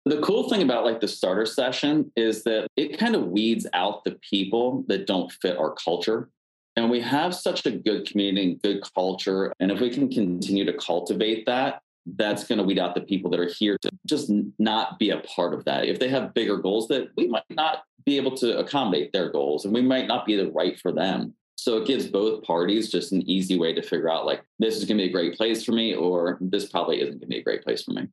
The 0.05 0.21
cool 0.21 0.49
thing 0.49 0.63
about 0.63 0.85
like 0.85 1.01
the 1.01 1.09
starter 1.09 1.45
session 1.45 2.11
is 2.17 2.45
that 2.45 2.69
it 2.77 2.99
kind 2.99 3.15
of 3.15 3.27
weeds 3.27 3.67
out 3.75 4.05
the 4.05 4.19
people 4.29 4.85
that 4.89 5.07
don't 5.07 5.31
fit 5.31 5.59
our 5.59 5.75
culture. 5.75 6.31
And 6.77 6.91
we 6.91 7.01
have 7.01 7.35
such 7.35 7.67
a 7.67 7.71
good 7.71 8.07
community 8.07 8.53
and 8.53 8.63
good 8.63 8.83
culture. 8.95 9.53
And 9.61 9.71
if 9.71 9.81
we 9.81 9.91
can 9.91 10.09
continue 10.09 10.65
to 10.65 10.73
cultivate 10.75 11.45
that, 11.47 11.83
that's 12.17 12.45
going 12.45 12.59
to 12.59 12.65
weed 12.65 12.79
out 12.79 12.95
the 12.95 13.03
people 13.03 13.31
that 13.33 13.41
are 13.41 13.49
here 13.49 13.77
to 13.83 13.91
just 14.07 14.31
not 14.59 14.99
be 14.99 15.11
a 15.11 15.19
part 15.21 15.53
of 15.53 15.65
that. 15.67 15.85
If 15.85 15.99
they 15.99 16.09
have 16.09 16.33
bigger 16.33 16.57
goals 16.57 16.89
that 16.89 17.09
we 17.17 17.27
might 17.27 17.43
not 17.51 17.83
be 18.07 18.17
able 18.17 18.35
to 18.39 18.59
accommodate 18.59 19.13
their 19.13 19.31
goals 19.31 19.65
and 19.67 19.75
we 19.75 19.83
might 19.83 20.07
not 20.07 20.25
be 20.25 20.37
the 20.37 20.51
right 20.51 20.79
for 20.81 20.93
them. 20.93 21.35
So 21.59 21.77
it 21.77 21.89
gives 21.89 22.07
both 22.07 22.45
parties 22.45 22.89
just 22.89 23.11
an 23.11 23.29
easy 23.29 23.59
way 23.59 23.73
to 23.73 23.83
figure 23.83 24.09
out 24.09 24.25
like, 24.25 24.45
this 24.61 24.77
is 24.77 24.85
going 24.85 24.97
to 24.97 25.03
be 25.03 25.09
a 25.09 25.13
great 25.13 25.37
place 25.37 25.65
for 25.65 25.73
me, 25.73 25.93
or 25.93 26.39
this 26.41 26.67
probably 26.67 27.01
isn't 27.01 27.19
going 27.19 27.21
to 27.21 27.27
be 27.27 27.39
a 27.39 27.43
great 27.43 27.65
place 27.65 27.83
for 27.83 27.91
me. 27.91 28.07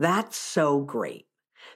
That's 0.00 0.36
so 0.36 0.80
great. 0.80 1.26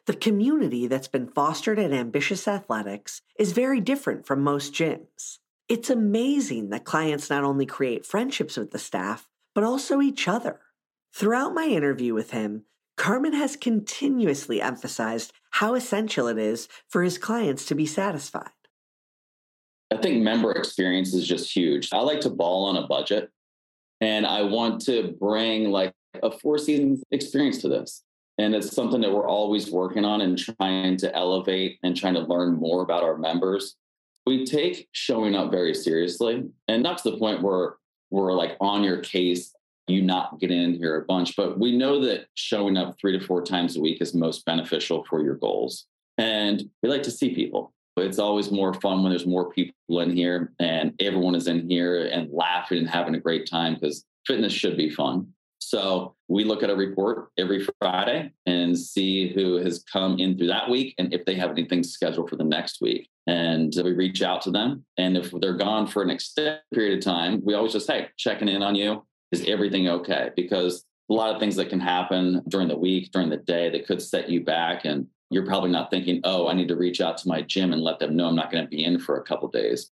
The 0.07 0.17
community 0.17 0.89
that's 0.89 1.07
been 1.07 1.29
fostered 1.29 1.79
at 1.79 1.93
Ambitious 1.93 2.49
Athletics 2.49 3.23
is 3.39 3.53
very 3.53 3.81
different 3.81 4.27
from 4.27 4.43
most 4.43 4.75
gyms. 4.75 5.39
It's 5.69 5.91
amazing 5.91 6.71
that 6.71 6.85
clients 6.85 7.31
not 7.31 7.45
only 7.45 7.67
create 7.67 8.05
friendships 8.05 8.57
with 8.57 8.73
the 8.73 8.79
staff, 8.79 9.29
but 9.55 9.63
also 9.63 10.01
each 10.01 10.27
other. 10.27 10.59
Throughout 11.15 11.55
my 11.55 11.67
interview 11.67 12.15
with 12.15 12.33
him, 12.33 12.65
Carmen 12.97 13.33
has 13.33 13.55
continuously 13.55 14.61
emphasized 14.61 15.33
how 15.53 15.75
essential 15.75 16.27
it 16.27 16.39
is 16.39 16.67
for 16.89 17.05
his 17.05 17.17
clients 17.17 17.65
to 17.67 17.77
be 17.77 17.87
satisfied. 17.87 18.51
I 19.93 19.97
think 19.99 20.23
member 20.23 20.53
experience 20.53 21.15
is 21.15 21.27
just 21.27 21.55
huge. 21.55 21.91
I 21.93 21.99
like 22.01 22.21
to 22.23 22.31
ball 22.31 22.67
on 22.67 22.77
a 22.77 22.87
budget 22.87 23.31
and 24.01 24.27
I 24.27 24.43
want 24.43 24.81
to 24.83 25.15
bring 25.21 25.71
like 25.71 25.93
a 26.23 26.31
four 26.31 26.59
seasons 26.59 27.03
experience 27.11 27.59
to 27.59 27.69
this. 27.69 28.03
And 28.39 28.55
it's 28.55 28.75
something 28.75 29.01
that 29.01 29.13
we're 29.13 29.29
always 29.29 29.71
working 29.71 30.05
on 30.05 30.21
and 30.21 30.37
trying 30.37 30.97
to 30.99 31.15
elevate 31.15 31.79
and 31.83 31.97
trying 31.97 32.15
to 32.15 32.21
learn 32.21 32.55
more 32.55 32.83
about 32.83 33.05
our 33.05 33.17
members. 33.17 33.77
We 34.27 34.45
take 34.45 34.89
showing 34.93 35.35
up 35.35 35.51
very 35.51 35.75
seriously 35.75 36.45
and 36.67 36.83
not 36.83 36.99
to 36.99 37.11
the 37.11 37.19
point 37.19 37.43
where 37.43 37.77
we're 38.11 38.33
like 38.33 38.57
on 38.61 38.83
your 38.83 38.99
case, 38.99 39.55
you 39.87 40.01
not 40.01 40.41
get 40.41 40.51
in 40.51 40.75
here 40.75 40.97
a 40.97 41.05
bunch, 41.05 41.37
but 41.37 41.59
we 41.59 41.77
know 41.77 42.01
that 42.05 42.27
showing 42.35 42.77
up 42.77 42.97
three 42.99 43.17
to 43.17 43.25
four 43.25 43.43
times 43.43 43.77
a 43.77 43.81
week 43.81 44.01
is 44.01 44.15
most 44.15 44.45
beneficial 44.47 45.05
for 45.05 45.23
your 45.23 45.35
goals. 45.35 45.87
And 46.17 46.71
we 46.83 46.89
like 46.89 47.03
to 47.05 47.11
see 47.11 47.35
people. 47.35 47.74
But 47.97 48.07
it's 48.07 48.19
always 48.19 48.51
more 48.51 48.75
fun 48.75 49.03
when 49.03 49.11
there's 49.11 49.27
more 49.27 49.51
people 49.51 50.01
in 50.01 50.17
here 50.17 50.53
and 50.59 50.95
everyone 51.01 51.35
is 51.35 51.47
in 51.47 51.69
here 51.69 52.07
and 52.07 52.33
laughing 52.33 52.79
and 52.79 52.89
having 52.89 53.15
a 53.15 53.21
great 53.21 53.49
time 53.49 53.75
because 53.75 54.05
fitness 54.27 54.53
should 54.53 54.77
be 54.77 54.91
fun. 54.91 55.29
So 55.61 56.15
we 56.29 56.45
look 56.45 56.63
at 56.63 56.71
a 56.71 56.77
report 56.77 57.31
every 57.39 57.67
Friday 57.81 58.33
and 58.47 58.79
see 58.79 59.33
who 59.33 59.57
has 59.57 59.83
come 59.91 60.19
in 60.19 60.37
through 60.37 60.49
that 60.49 60.69
week 60.69 60.95
and 60.99 61.13
if 61.13 61.25
they 61.25 61.35
have 61.37 61.51
anything 61.51 61.83
scheduled 61.83 62.29
for 62.29 62.37
the 62.37 62.45
next 62.45 62.81
week. 62.81 63.09
And 63.27 63.73
we 63.77 63.93
reach 63.93 64.23
out 64.23 64.43
to 64.43 64.51
them. 64.51 64.85
And 64.99 65.17
if 65.17 65.31
they're 65.41 65.57
gone 65.57 65.87
for 65.87 66.03
an 66.03 66.11
extended 66.11 66.61
period 66.73 66.99
of 66.99 67.05
time, 67.05 67.41
we 67.45 67.55
always 67.55 67.73
just, 67.73 67.91
hey, 67.91 68.09
checking 68.19 68.49
in 68.49 68.63
on 68.63 68.75
you. 68.75 69.07
Is 69.33 69.45
everything 69.49 69.89
okay? 69.89 70.31
Because 70.37 70.85
a 71.11 71.15
lot 71.15 71.35
of 71.35 71.41
things 71.41 71.57
that 71.57 71.71
can 71.71 71.81
happen 71.81 72.43
during 72.49 72.69
the 72.69 72.77
week, 72.77 73.11
during 73.13 73.31
the 73.31 73.39
day 73.39 73.71
that 73.71 73.87
could 73.87 74.03
set 74.03 74.29
you 74.29 74.45
back. 74.45 74.85
And 74.85 75.07
you're 75.31 75.47
probably 75.47 75.71
not 75.71 75.91
thinking, 75.91 76.21
oh, 76.25 76.49
I 76.49 76.55
need 76.55 76.69
to 76.69 76.77
reach 76.77 77.01
out 77.01 77.19
to 77.19 77.29
my 77.29 77.43
gym 77.43 77.73
and 77.73 77.83
let 77.83 77.99
them 77.99 78.17
know 78.17 78.27
I'm 78.27 78.37
not 78.37 78.53
going 78.53 78.65
to 78.65 78.71
be 78.71 78.85
in 78.85 78.99
for 78.99 79.17
a 79.17 79.25
couple 79.25 79.49
days. 79.49 79.91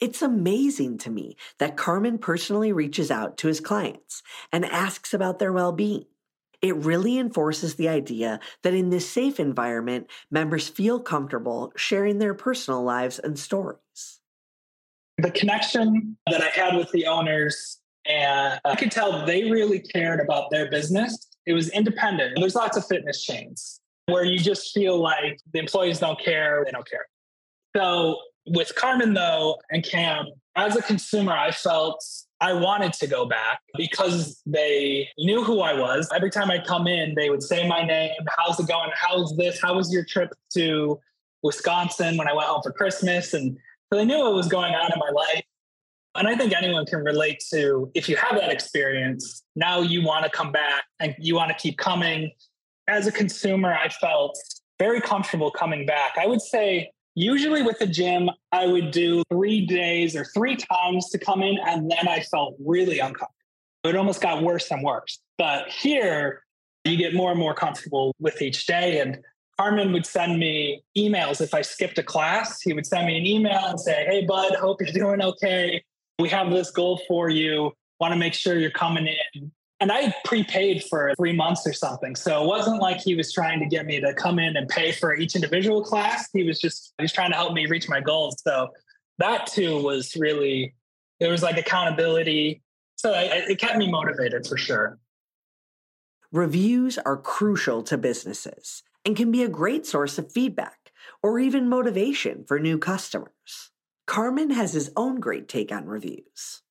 It's 0.00 0.22
amazing 0.22 0.98
to 0.98 1.10
me 1.10 1.36
that 1.58 1.76
Carmen 1.76 2.18
personally 2.18 2.72
reaches 2.72 3.10
out 3.10 3.36
to 3.38 3.48
his 3.48 3.60
clients 3.60 4.22
and 4.52 4.64
asks 4.64 5.14
about 5.14 5.38
their 5.38 5.52
well 5.52 5.72
being. 5.72 6.06
It 6.60 6.76
really 6.76 7.18
enforces 7.18 7.74
the 7.74 7.88
idea 7.88 8.40
that 8.62 8.74
in 8.74 8.90
this 8.90 9.08
safe 9.08 9.38
environment, 9.38 10.08
members 10.30 10.68
feel 10.68 10.98
comfortable 10.98 11.72
sharing 11.76 12.18
their 12.18 12.34
personal 12.34 12.82
lives 12.82 13.18
and 13.18 13.38
stories. 13.38 14.20
The 15.18 15.30
connection 15.30 16.16
that 16.28 16.42
I 16.42 16.48
had 16.48 16.74
with 16.74 16.90
the 16.90 17.06
owners, 17.06 17.78
and 18.06 18.54
uh, 18.54 18.58
I 18.64 18.74
could 18.76 18.90
tell 18.90 19.24
they 19.26 19.50
really 19.50 19.78
cared 19.78 20.20
about 20.20 20.50
their 20.50 20.70
business. 20.70 21.28
It 21.46 21.52
was 21.52 21.68
independent. 21.70 22.32
There's 22.36 22.54
lots 22.54 22.76
of 22.76 22.86
fitness 22.86 23.22
chains 23.22 23.80
where 24.06 24.24
you 24.24 24.38
just 24.38 24.72
feel 24.72 24.98
like 24.98 25.40
the 25.52 25.58
employees 25.58 25.98
don't 25.98 26.20
care, 26.20 26.62
they 26.64 26.70
don't 26.70 26.88
care. 26.88 27.06
So 27.76 28.18
with 28.46 28.74
Carmen 28.74 29.14
though 29.14 29.58
and 29.70 29.84
Cam, 29.84 30.26
as 30.56 30.76
a 30.76 30.82
consumer, 30.82 31.32
I 31.32 31.50
felt 31.50 32.04
I 32.40 32.52
wanted 32.52 32.92
to 32.94 33.06
go 33.06 33.26
back 33.26 33.60
because 33.76 34.40
they 34.46 35.08
knew 35.18 35.42
who 35.42 35.60
I 35.60 35.72
was. 35.72 36.08
Every 36.14 36.30
time 36.30 36.50
I 36.50 36.58
come 36.58 36.86
in, 36.86 37.14
they 37.14 37.30
would 37.30 37.42
say 37.42 37.66
my 37.66 37.82
name. 37.82 38.12
How's 38.36 38.60
it 38.60 38.68
going? 38.68 38.90
How's 38.94 39.36
this? 39.36 39.60
How 39.60 39.74
was 39.74 39.92
your 39.92 40.04
trip 40.04 40.30
to 40.54 41.00
Wisconsin 41.42 42.16
when 42.16 42.28
I 42.28 42.32
went 42.32 42.46
home 42.46 42.62
for 42.62 42.72
Christmas? 42.72 43.34
And 43.34 43.56
so 43.92 43.98
they 43.98 44.04
knew 44.04 44.18
what 44.18 44.34
was 44.34 44.46
going 44.46 44.74
on 44.74 44.92
in 44.92 44.98
my 44.98 45.10
life. 45.10 45.42
And 46.16 46.28
I 46.28 46.36
think 46.36 46.52
anyone 46.52 46.86
can 46.86 47.00
relate 47.00 47.42
to 47.52 47.90
if 47.94 48.08
you 48.08 48.16
have 48.16 48.38
that 48.38 48.52
experience, 48.52 49.42
now 49.56 49.80
you 49.80 50.04
want 50.04 50.24
to 50.24 50.30
come 50.30 50.52
back 50.52 50.84
and 51.00 51.14
you 51.18 51.34
want 51.34 51.50
to 51.50 51.56
keep 51.56 51.76
coming 51.78 52.30
as 52.88 53.06
a 53.06 53.12
consumer, 53.12 53.74
I 53.74 53.88
felt 53.88 54.36
very 54.78 55.00
comfortable 55.00 55.50
coming 55.50 55.86
back. 55.86 56.16
I 56.18 56.26
would 56.26 56.42
say 56.42 56.90
usually 57.14 57.62
with 57.62 57.78
the 57.78 57.86
gym, 57.86 58.30
I 58.52 58.66
would 58.66 58.90
do 58.90 59.22
three 59.30 59.66
days 59.66 60.16
or 60.16 60.24
three 60.24 60.56
times 60.56 61.08
to 61.10 61.18
come 61.18 61.42
in, 61.42 61.58
and 61.66 61.90
then 61.90 62.08
I 62.08 62.20
felt 62.20 62.56
really 62.64 62.98
uncomfortable. 62.98 63.30
It 63.84 63.96
almost 63.96 64.20
got 64.20 64.42
worse 64.42 64.70
and 64.70 64.82
worse. 64.82 65.20
But 65.38 65.68
here, 65.68 66.42
you 66.84 66.96
get 66.96 67.14
more 67.14 67.30
and 67.30 67.38
more 67.38 67.54
comfortable 67.54 68.14
with 68.18 68.40
each 68.40 68.66
day. 68.66 69.00
And 69.00 69.18
Carmen 69.58 69.92
would 69.92 70.06
send 70.06 70.38
me 70.38 70.82
emails 70.96 71.40
if 71.40 71.54
I 71.54 71.62
skipped 71.62 71.98
a 71.98 72.02
class. 72.02 72.60
He 72.62 72.72
would 72.72 72.86
send 72.86 73.06
me 73.06 73.18
an 73.18 73.26
email 73.26 73.66
and 73.66 73.78
say, 73.78 74.04
Hey, 74.08 74.24
bud, 74.24 74.54
hope 74.54 74.80
you're 74.80 74.92
doing 74.92 75.22
okay. 75.22 75.82
We 76.18 76.28
have 76.30 76.50
this 76.50 76.70
goal 76.70 77.00
for 77.06 77.28
you. 77.28 77.72
Want 78.00 78.12
to 78.12 78.18
make 78.18 78.34
sure 78.34 78.58
you're 78.58 78.70
coming 78.70 79.06
in 79.06 79.52
and 79.80 79.90
I 79.90 80.14
prepaid 80.24 80.84
for 80.84 81.12
three 81.16 81.32
months 81.32 81.66
or 81.66 81.72
something. 81.72 82.16
So 82.16 82.42
it 82.42 82.46
wasn't 82.46 82.80
like 82.80 83.00
he 83.00 83.14
was 83.14 83.32
trying 83.32 83.60
to 83.60 83.66
get 83.66 83.86
me 83.86 84.00
to 84.00 84.14
come 84.14 84.38
in 84.38 84.56
and 84.56 84.68
pay 84.68 84.92
for 84.92 85.14
each 85.14 85.34
individual 85.34 85.82
class. 85.82 86.28
He 86.32 86.44
was 86.44 86.60
just, 86.60 86.94
he 86.98 87.02
was 87.02 87.12
trying 87.12 87.30
to 87.30 87.36
help 87.36 87.52
me 87.52 87.66
reach 87.66 87.88
my 87.88 88.00
goals. 88.00 88.40
So 88.42 88.70
that 89.18 89.46
too 89.46 89.82
was 89.82 90.16
really, 90.16 90.74
there 91.20 91.30
was 91.30 91.42
like 91.42 91.58
accountability. 91.58 92.62
So 92.96 93.12
I, 93.12 93.44
it 93.48 93.58
kept 93.58 93.76
me 93.76 93.90
motivated 93.90 94.46
for 94.46 94.56
sure. 94.56 94.98
Reviews 96.32 96.98
are 96.98 97.16
crucial 97.16 97.82
to 97.84 97.98
businesses 97.98 98.82
and 99.04 99.16
can 99.16 99.30
be 99.30 99.42
a 99.42 99.48
great 99.48 99.86
source 99.86 100.18
of 100.18 100.32
feedback 100.32 100.92
or 101.22 101.38
even 101.38 101.68
motivation 101.68 102.44
for 102.46 102.58
new 102.58 102.78
customers. 102.78 103.70
Carmen 104.06 104.50
has 104.50 104.72
his 104.72 104.90
own 104.96 105.20
great 105.20 105.48
take 105.48 105.70
on 105.70 105.86
reviews. 105.86 106.62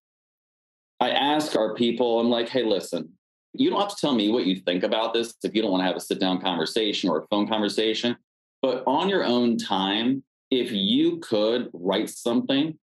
I 1.04 1.10
ask 1.10 1.58
our 1.58 1.74
people, 1.74 2.22
I'm 2.22 2.30
like, 2.30 2.48
hey, 2.48 2.64
listen, 2.64 3.10
you 3.52 3.70
don't 3.70 3.82
have 3.82 3.90
to 3.90 3.98
tell 4.00 4.16
me 4.16 4.32
what 4.32 4.46
you 4.46 4.56
think 4.56 4.84
about 4.84 5.14
this 5.14 5.34
if 5.44 5.54
you 5.54 5.62
don't 5.62 5.70
want 5.70 5.82
to 5.82 5.86
have 5.86 5.98
a 5.98 6.00
sit 6.00 6.18
down 6.18 6.40
conversation 6.40 7.10
or 7.10 7.20
a 7.20 7.28
phone 7.28 7.46
conversation. 7.46 8.16
But 8.62 8.86
on 8.88 9.10
your 9.10 9.26
own 9.26 9.58
time, 9.58 10.24
if 10.50 10.72
you 10.72 11.18
could 11.18 11.70
write 11.74 12.10
something 12.10 12.80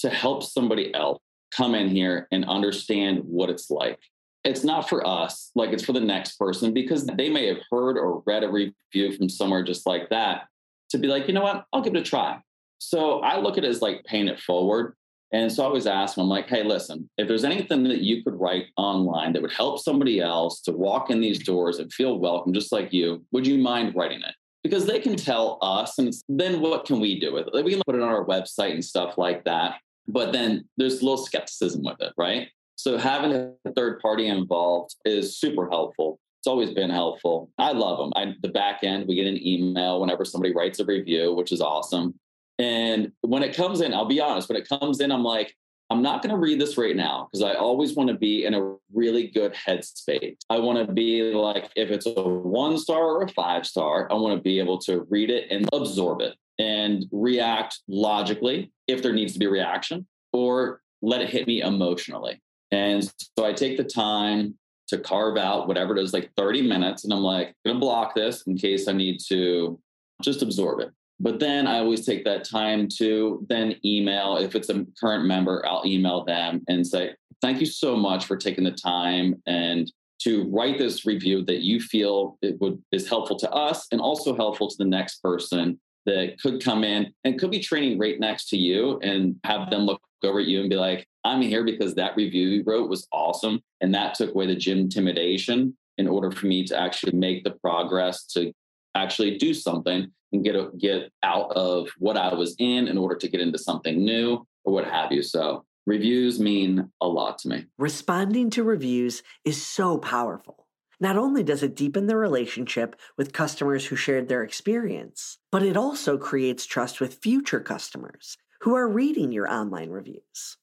to 0.00 0.10
help 0.10 0.42
somebody 0.42 0.92
else 0.94 1.20
come 1.52 1.76
in 1.76 1.88
here 1.88 2.26
and 2.32 2.44
understand 2.46 3.20
what 3.24 3.50
it's 3.50 3.70
like. 3.70 4.00
It's 4.42 4.64
not 4.64 4.88
for 4.88 5.06
us, 5.06 5.52
like 5.54 5.70
it's 5.70 5.84
for 5.84 5.92
the 5.92 6.00
next 6.00 6.38
person 6.38 6.74
because 6.74 7.06
they 7.06 7.28
may 7.28 7.46
have 7.46 7.58
heard 7.70 7.96
or 7.96 8.24
read 8.26 8.42
a 8.42 8.48
review 8.48 9.16
from 9.16 9.28
somewhere 9.28 9.62
just 9.62 9.86
like 9.86 10.08
that 10.10 10.48
to 10.90 10.98
be 10.98 11.06
like, 11.06 11.28
you 11.28 11.34
know 11.34 11.42
what, 11.42 11.66
I'll 11.72 11.82
give 11.82 11.94
it 11.94 12.00
a 12.00 12.02
try. 12.02 12.40
So 12.78 13.20
I 13.20 13.38
look 13.38 13.58
at 13.58 13.64
it 13.64 13.68
as 13.68 13.80
like 13.80 14.02
paying 14.04 14.26
it 14.26 14.40
forward. 14.40 14.96
And 15.32 15.50
so 15.52 15.62
I 15.62 15.66
always 15.66 15.86
ask 15.86 16.14
them, 16.14 16.24
I'm 16.24 16.28
like, 16.28 16.48
hey, 16.48 16.64
listen, 16.64 17.08
if 17.16 17.28
there's 17.28 17.44
anything 17.44 17.84
that 17.84 18.00
you 18.00 18.24
could 18.24 18.34
write 18.34 18.66
online 18.76 19.32
that 19.32 19.42
would 19.42 19.52
help 19.52 19.78
somebody 19.78 20.20
else 20.20 20.60
to 20.62 20.72
walk 20.72 21.10
in 21.10 21.20
these 21.20 21.38
doors 21.38 21.78
and 21.78 21.92
feel 21.92 22.18
welcome, 22.18 22.52
just 22.52 22.72
like 22.72 22.92
you, 22.92 23.24
would 23.30 23.46
you 23.46 23.58
mind 23.58 23.94
writing 23.94 24.20
it? 24.20 24.34
Because 24.64 24.86
they 24.86 24.98
can 24.98 25.16
tell 25.16 25.58
us, 25.62 25.98
and 25.98 26.12
then 26.28 26.60
what 26.60 26.84
can 26.84 27.00
we 27.00 27.18
do 27.18 27.32
with 27.32 27.48
it? 27.52 27.64
We 27.64 27.72
can 27.72 27.82
put 27.86 27.94
it 27.94 28.02
on 28.02 28.08
our 28.08 28.24
website 28.24 28.72
and 28.72 28.84
stuff 28.84 29.16
like 29.16 29.44
that. 29.44 29.76
But 30.08 30.32
then 30.32 30.68
there's 30.76 31.00
a 31.00 31.04
little 31.04 31.24
skepticism 31.24 31.84
with 31.84 32.00
it, 32.00 32.12
right? 32.18 32.48
So 32.74 32.98
having 32.98 33.32
a 33.32 33.72
third 33.72 34.00
party 34.00 34.26
involved 34.26 34.96
is 35.04 35.38
super 35.38 35.68
helpful. 35.68 36.18
It's 36.40 36.46
always 36.46 36.70
been 36.70 36.90
helpful. 36.90 37.50
I 37.58 37.72
love 37.72 37.98
them. 37.98 38.12
I, 38.16 38.34
the 38.42 38.48
back 38.48 38.80
end, 38.82 39.06
we 39.06 39.14
get 39.14 39.26
an 39.26 39.46
email 39.46 40.00
whenever 40.00 40.24
somebody 40.24 40.54
writes 40.54 40.80
a 40.80 40.84
review, 40.84 41.34
which 41.34 41.52
is 41.52 41.60
awesome. 41.60 42.18
And 42.60 43.12
when 43.22 43.42
it 43.42 43.56
comes 43.56 43.80
in, 43.80 43.94
I'll 43.94 44.04
be 44.04 44.20
honest, 44.20 44.50
when 44.50 44.58
it 44.58 44.68
comes 44.68 45.00
in, 45.00 45.10
I'm 45.10 45.24
like, 45.24 45.56
I'm 45.88 46.02
not 46.02 46.22
going 46.22 46.30
to 46.30 46.36
read 46.36 46.60
this 46.60 46.76
right 46.76 46.94
now 46.94 47.28
because 47.32 47.42
I 47.42 47.54
always 47.54 47.96
want 47.96 48.10
to 48.10 48.16
be 48.16 48.44
in 48.44 48.54
a 48.54 48.76
really 48.92 49.28
good 49.28 49.54
headspace. 49.54 50.36
I 50.50 50.58
want 50.58 50.86
to 50.86 50.92
be 50.92 51.32
like, 51.32 51.70
if 51.74 51.90
it's 51.90 52.06
a 52.06 52.22
one 52.22 52.76
star 52.76 53.02
or 53.02 53.22
a 53.22 53.28
five 53.28 53.66
star, 53.66 54.06
I 54.12 54.14
want 54.14 54.36
to 54.36 54.42
be 54.42 54.60
able 54.60 54.78
to 54.82 55.06
read 55.08 55.30
it 55.30 55.50
and 55.50 55.68
absorb 55.72 56.20
it 56.20 56.36
and 56.58 57.06
react 57.10 57.80
logically 57.88 58.70
if 58.86 59.02
there 59.02 59.14
needs 59.14 59.32
to 59.32 59.38
be 59.38 59.46
reaction, 59.46 60.06
or 60.34 60.82
let 61.00 61.22
it 61.22 61.30
hit 61.30 61.46
me 61.46 61.62
emotionally. 61.62 62.40
And 62.70 63.02
so 63.02 63.44
I 63.46 63.54
take 63.54 63.78
the 63.78 63.84
time 63.84 64.56
to 64.88 64.98
carve 64.98 65.38
out 65.38 65.66
whatever 65.66 65.96
it 65.96 66.02
is, 66.02 66.12
like 66.12 66.30
30 66.36 66.68
minutes, 66.68 67.04
and 67.04 67.12
I'm 67.12 67.22
like, 67.22 67.48
I'm 67.48 67.72
gonna 67.72 67.80
block 67.80 68.14
this 68.14 68.42
in 68.46 68.58
case 68.58 68.86
I 68.86 68.92
need 68.92 69.18
to 69.28 69.80
just 70.22 70.42
absorb 70.42 70.80
it. 70.80 70.90
But 71.20 71.38
then 71.38 71.66
I 71.66 71.78
always 71.78 72.06
take 72.06 72.24
that 72.24 72.44
time 72.44 72.88
to 72.96 73.46
then 73.48 73.76
email. 73.84 74.38
If 74.38 74.54
it's 74.54 74.70
a 74.70 74.86
current 74.98 75.26
member, 75.26 75.64
I'll 75.66 75.86
email 75.86 76.24
them 76.24 76.62
and 76.66 76.86
say, 76.86 77.10
thank 77.42 77.60
you 77.60 77.66
so 77.66 77.94
much 77.94 78.24
for 78.24 78.36
taking 78.36 78.64
the 78.64 78.72
time 78.72 79.42
and 79.46 79.90
to 80.22 80.50
write 80.50 80.78
this 80.78 81.06
review 81.06 81.44
that 81.46 81.60
you 81.60 81.80
feel 81.80 82.38
it 82.42 82.60
would 82.60 82.82
is 82.92 83.08
helpful 83.08 83.38
to 83.38 83.50
us 83.50 83.86
and 83.90 84.00
also 84.00 84.36
helpful 84.36 84.68
to 84.68 84.76
the 84.78 84.84
next 84.84 85.22
person 85.22 85.78
that 86.06 86.38
could 86.42 86.62
come 86.62 86.84
in 86.84 87.12
and 87.24 87.38
could 87.38 87.50
be 87.50 87.60
training 87.60 87.98
right 87.98 88.18
next 88.18 88.48
to 88.48 88.56
you 88.56 88.98
and 89.00 89.36
have 89.44 89.70
them 89.70 89.82
look 89.82 90.00
over 90.24 90.40
at 90.40 90.46
you 90.46 90.60
and 90.60 90.70
be 90.70 90.76
like, 90.76 91.06
I'm 91.24 91.42
here 91.42 91.64
because 91.64 91.94
that 91.94 92.16
review 92.16 92.48
you 92.48 92.64
wrote 92.66 92.88
was 92.88 93.06
awesome. 93.12 93.60
And 93.80 93.94
that 93.94 94.14
took 94.14 94.30
away 94.30 94.46
the 94.46 94.56
gym 94.56 94.78
intimidation 94.78 95.76
in 95.98 96.08
order 96.08 96.30
for 96.30 96.46
me 96.46 96.64
to 96.64 96.78
actually 96.78 97.12
make 97.12 97.44
the 97.44 97.50
progress 97.50 98.24
to 98.32 98.52
actually 98.94 99.38
do 99.38 99.54
something 99.54 100.10
and 100.32 100.44
get 100.44 100.54
a, 100.54 100.70
get 100.78 101.10
out 101.22 101.52
of 101.52 101.88
what 101.98 102.16
I 102.16 102.34
was 102.34 102.54
in 102.58 102.88
in 102.88 102.96
order 102.96 103.16
to 103.16 103.28
get 103.28 103.40
into 103.40 103.58
something 103.58 104.04
new 104.04 104.46
or 104.64 104.72
what 104.72 104.84
have 104.84 105.12
you. 105.12 105.22
So 105.22 105.64
reviews 105.86 106.38
mean 106.38 106.90
a 107.00 107.08
lot 107.08 107.38
to 107.38 107.48
me. 107.48 107.66
Responding 107.78 108.50
to 108.50 108.62
reviews 108.62 109.22
is 109.44 109.60
so 109.64 109.98
powerful. 109.98 110.66
Not 111.00 111.16
only 111.16 111.42
does 111.42 111.62
it 111.62 111.74
deepen 111.74 112.06
the 112.06 112.16
relationship 112.16 112.94
with 113.16 113.32
customers 113.32 113.86
who 113.86 113.96
shared 113.96 114.28
their 114.28 114.42
experience, 114.44 115.38
but 115.50 115.62
it 115.62 115.76
also 115.76 116.18
creates 116.18 116.66
trust 116.66 117.00
with 117.00 117.14
future 117.22 117.60
customers 117.60 118.36
who 118.60 118.74
are 118.74 118.86
reading 118.86 119.32
your 119.32 119.50
online 119.50 119.88
reviews. 119.88 120.58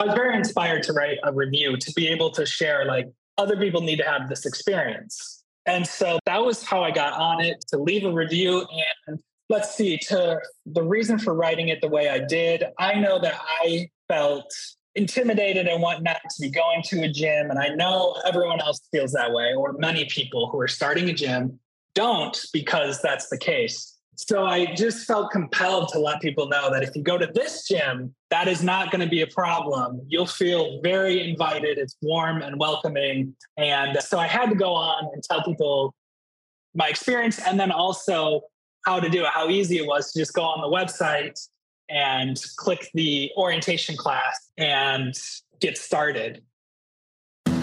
I 0.00 0.06
was 0.06 0.14
very 0.14 0.36
inspired 0.36 0.82
to 0.84 0.94
write 0.94 1.18
a 1.22 1.32
review 1.32 1.76
to 1.76 1.92
be 1.94 2.08
able 2.08 2.30
to 2.32 2.46
share, 2.46 2.86
like, 2.86 3.06
other 3.38 3.56
people 3.56 3.82
need 3.82 3.96
to 3.96 4.04
have 4.04 4.28
this 4.28 4.46
experience. 4.46 5.41
And 5.66 5.86
so 5.86 6.18
that 6.26 6.44
was 6.44 6.64
how 6.64 6.82
I 6.82 6.90
got 6.90 7.12
on 7.12 7.40
it 7.40 7.64
to 7.68 7.78
leave 7.78 8.04
a 8.04 8.12
review. 8.12 8.66
And 9.06 9.20
let's 9.48 9.74
see, 9.74 9.98
to 10.08 10.40
the 10.66 10.82
reason 10.82 11.18
for 11.18 11.34
writing 11.34 11.68
it 11.68 11.80
the 11.80 11.88
way 11.88 12.08
I 12.08 12.18
did, 12.18 12.64
I 12.78 12.94
know 12.94 13.20
that 13.20 13.34
I 13.62 13.88
felt 14.08 14.52
intimidated 14.94 15.66
and 15.66 15.80
whatnot 15.80 16.20
to 16.22 16.40
be 16.40 16.50
going 16.50 16.82
to 16.86 17.02
a 17.02 17.08
gym. 17.08 17.50
And 17.50 17.58
I 17.58 17.68
know 17.68 18.16
everyone 18.26 18.60
else 18.60 18.80
feels 18.90 19.12
that 19.12 19.32
way, 19.32 19.54
or 19.56 19.74
many 19.78 20.04
people 20.06 20.50
who 20.50 20.60
are 20.60 20.68
starting 20.68 21.08
a 21.08 21.12
gym 21.12 21.58
don't 21.94 22.38
because 22.52 23.00
that's 23.00 23.28
the 23.28 23.38
case. 23.38 23.91
So 24.14 24.44
I 24.44 24.74
just 24.74 25.06
felt 25.06 25.30
compelled 25.30 25.88
to 25.90 25.98
let 25.98 26.20
people 26.20 26.46
know 26.46 26.70
that 26.70 26.82
if 26.82 26.94
you 26.94 27.02
go 27.02 27.16
to 27.16 27.26
this 27.34 27.66
gym, 27.66 28.14
that 28.30 28.46
is 28.46 28.62
not 28.62 28.90
going 28.90 29.00
to 29.00 29.08
be 29.08 29.22
a 29.22 29.26
problem. 29.26 30.02
You'll 30.06 30.26
feel 30.26 30.80
very 30.82 31.28
invited. 31.28 31.78
It's 31.78 31.96
warm 32.02 32.42
and 32.42 32.58
welcoming. 32.58 33.34
And 33.56 33.98
so 34.00 34.18
I 34.18 34.26
had 34.26 34.50
to 34.50 34.54
go 34.54 34.74
on 34.74 35.08
and 35.14 35.22
tell 35.22 35.42
people 35.42 35.94
my 36.74 36.88
experience 36.88 37.38
and 37.38 37.58
then 37.58 37.70
also 37.70 38.42
how 38.84 39.00
to 39.00 39.08
do 39.08 39.22
it, 39.24 39.28
how 39.28 39.48
easy 39.48 39.78
it 39.78 39.86
was 39.86 40.12
to 40.12 40.18
just 40.18 40.34
go 40.34 40.42
on 40.42 40.60
the 40.60 40.68
website 40.68 41.38
and 41.88 42.40
click 42.56 42.90
the 42.94 43.30
orientation 43.36 43.96
class 43.96 44.50
and 44.58 45.14
get 45.60 45.78
started. 45.78 46.42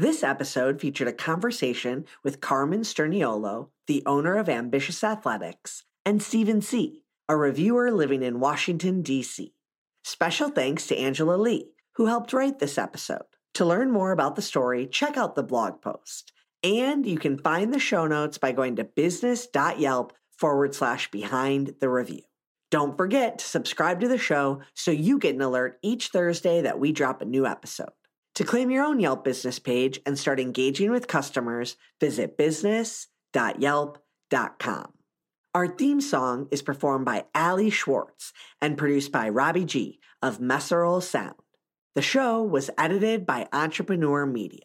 This 0.00 0.22
episode 0.22 0.80
featured 0.80 1.08
a 1.08 1.12
conversation 1.12 2.06
with 2.24 2.40
Carmen 2.40 2.84
Sterniolo, 2.84 3.68
the 3.86 4.02
owner 4.06 4.38
of 4.38 4.48
Ambitious 4.48 5.04
Athletics, 5.04 5.84
and 6.06 6.22
Stephen 6.22 6.62
C., 6.62 7.02
a 7.28 7.36
reviewer 7.36 7.90
living 7.90 8.22
in 8.22 8.40
Washington, 8.40 9.02
D.C. 9.02 9.52
Special 10.02 10.48
thanks 10.48 10.86
to 10.86 10.96
Angela 10.96 11.36
Lee, 11.36 11.72
who 11.96 12.06
helped 12.06 12.32
write 12.32 12.60
this 12.60 12.78
episode. 12.78 13.26
To 13.52 13.66
learn 13.66 13.90
more 13.90 14.10
about 14.10 14.36
the 14.36 14.40
story, 14.40 14.86
check 14.86 15.18
out 15.18 15.34
the 15.34 15.42
blog 15.42 15.82
post. 15.82 16.32
And 16.64 17.04
you 17.04 17.18
can 17.18 17.36
find 17.36 17.74
the 17.74 17.78
show 17.78 18.06
notes 18.06 18.38
by 18.38 18.52
going 18.52 18.76
to 18.76 18.84
business.yelp 18.84 20.14
forward 20.30 20.74
slash 20.74 21.10
behind 21.10 21.74
the 21.78 21.90
review. 21.90 22.22
Don't 22.70 22.96
forget 22.96 23.40
to 23.40 23.44
subscribe 23.44 24.00
to 24.00 24.08
the 24.08 24.16
show 24.16 24.62
so 24.72 24.92
you 24.92 25.18
get 25.18 25.34
an 25.34 25.42
alert 25.42 25.78
each 25.82 26.08
Thursday 26.08 26.62
that 26.62 26.80
we 26.80 26.90
drop 26.90 27.20
a 27.20 27.26
new 27.26 27.44
episode. 27.44 27.90
To 28.40 28.46
claim 28.46 28.70
your 28.70 28.86
own 28.86 29.00
Yelp 29.00 29.22
business 29.22 29.58
page 29.58 30.00
and 30.06 30.18
start 30.18 30.40
engaging 30.40 30.90
with 30.90 31.06
customers, 31.06 31.76
visit 32.00 32.38
business.yelp.com. 32.38 34.92
Our 35.54 35.68
theme 35.68 36.00
song 36.00 36.48
is 36.50 36.62
performed 36.62 37.04
by 37.04 37.26
Ali 37.34 37.68
Schwartz 37.68 38.32
and 38.62 38.78
produced 38.78 39.12
by 39.12 39.28
Robbie 39.28 39.66
G 39.66 39.98
of 40.22 40.38
Messerol 40.38 41.02
Sound. 41.02 41.34
The 41.94 42.00
show 42.00 42.42
was 42.42 42.70
edited 42.78 43.26
by 43.26 43.46
Entrepreneur 43.52 44.24
Media. 44.24 44.64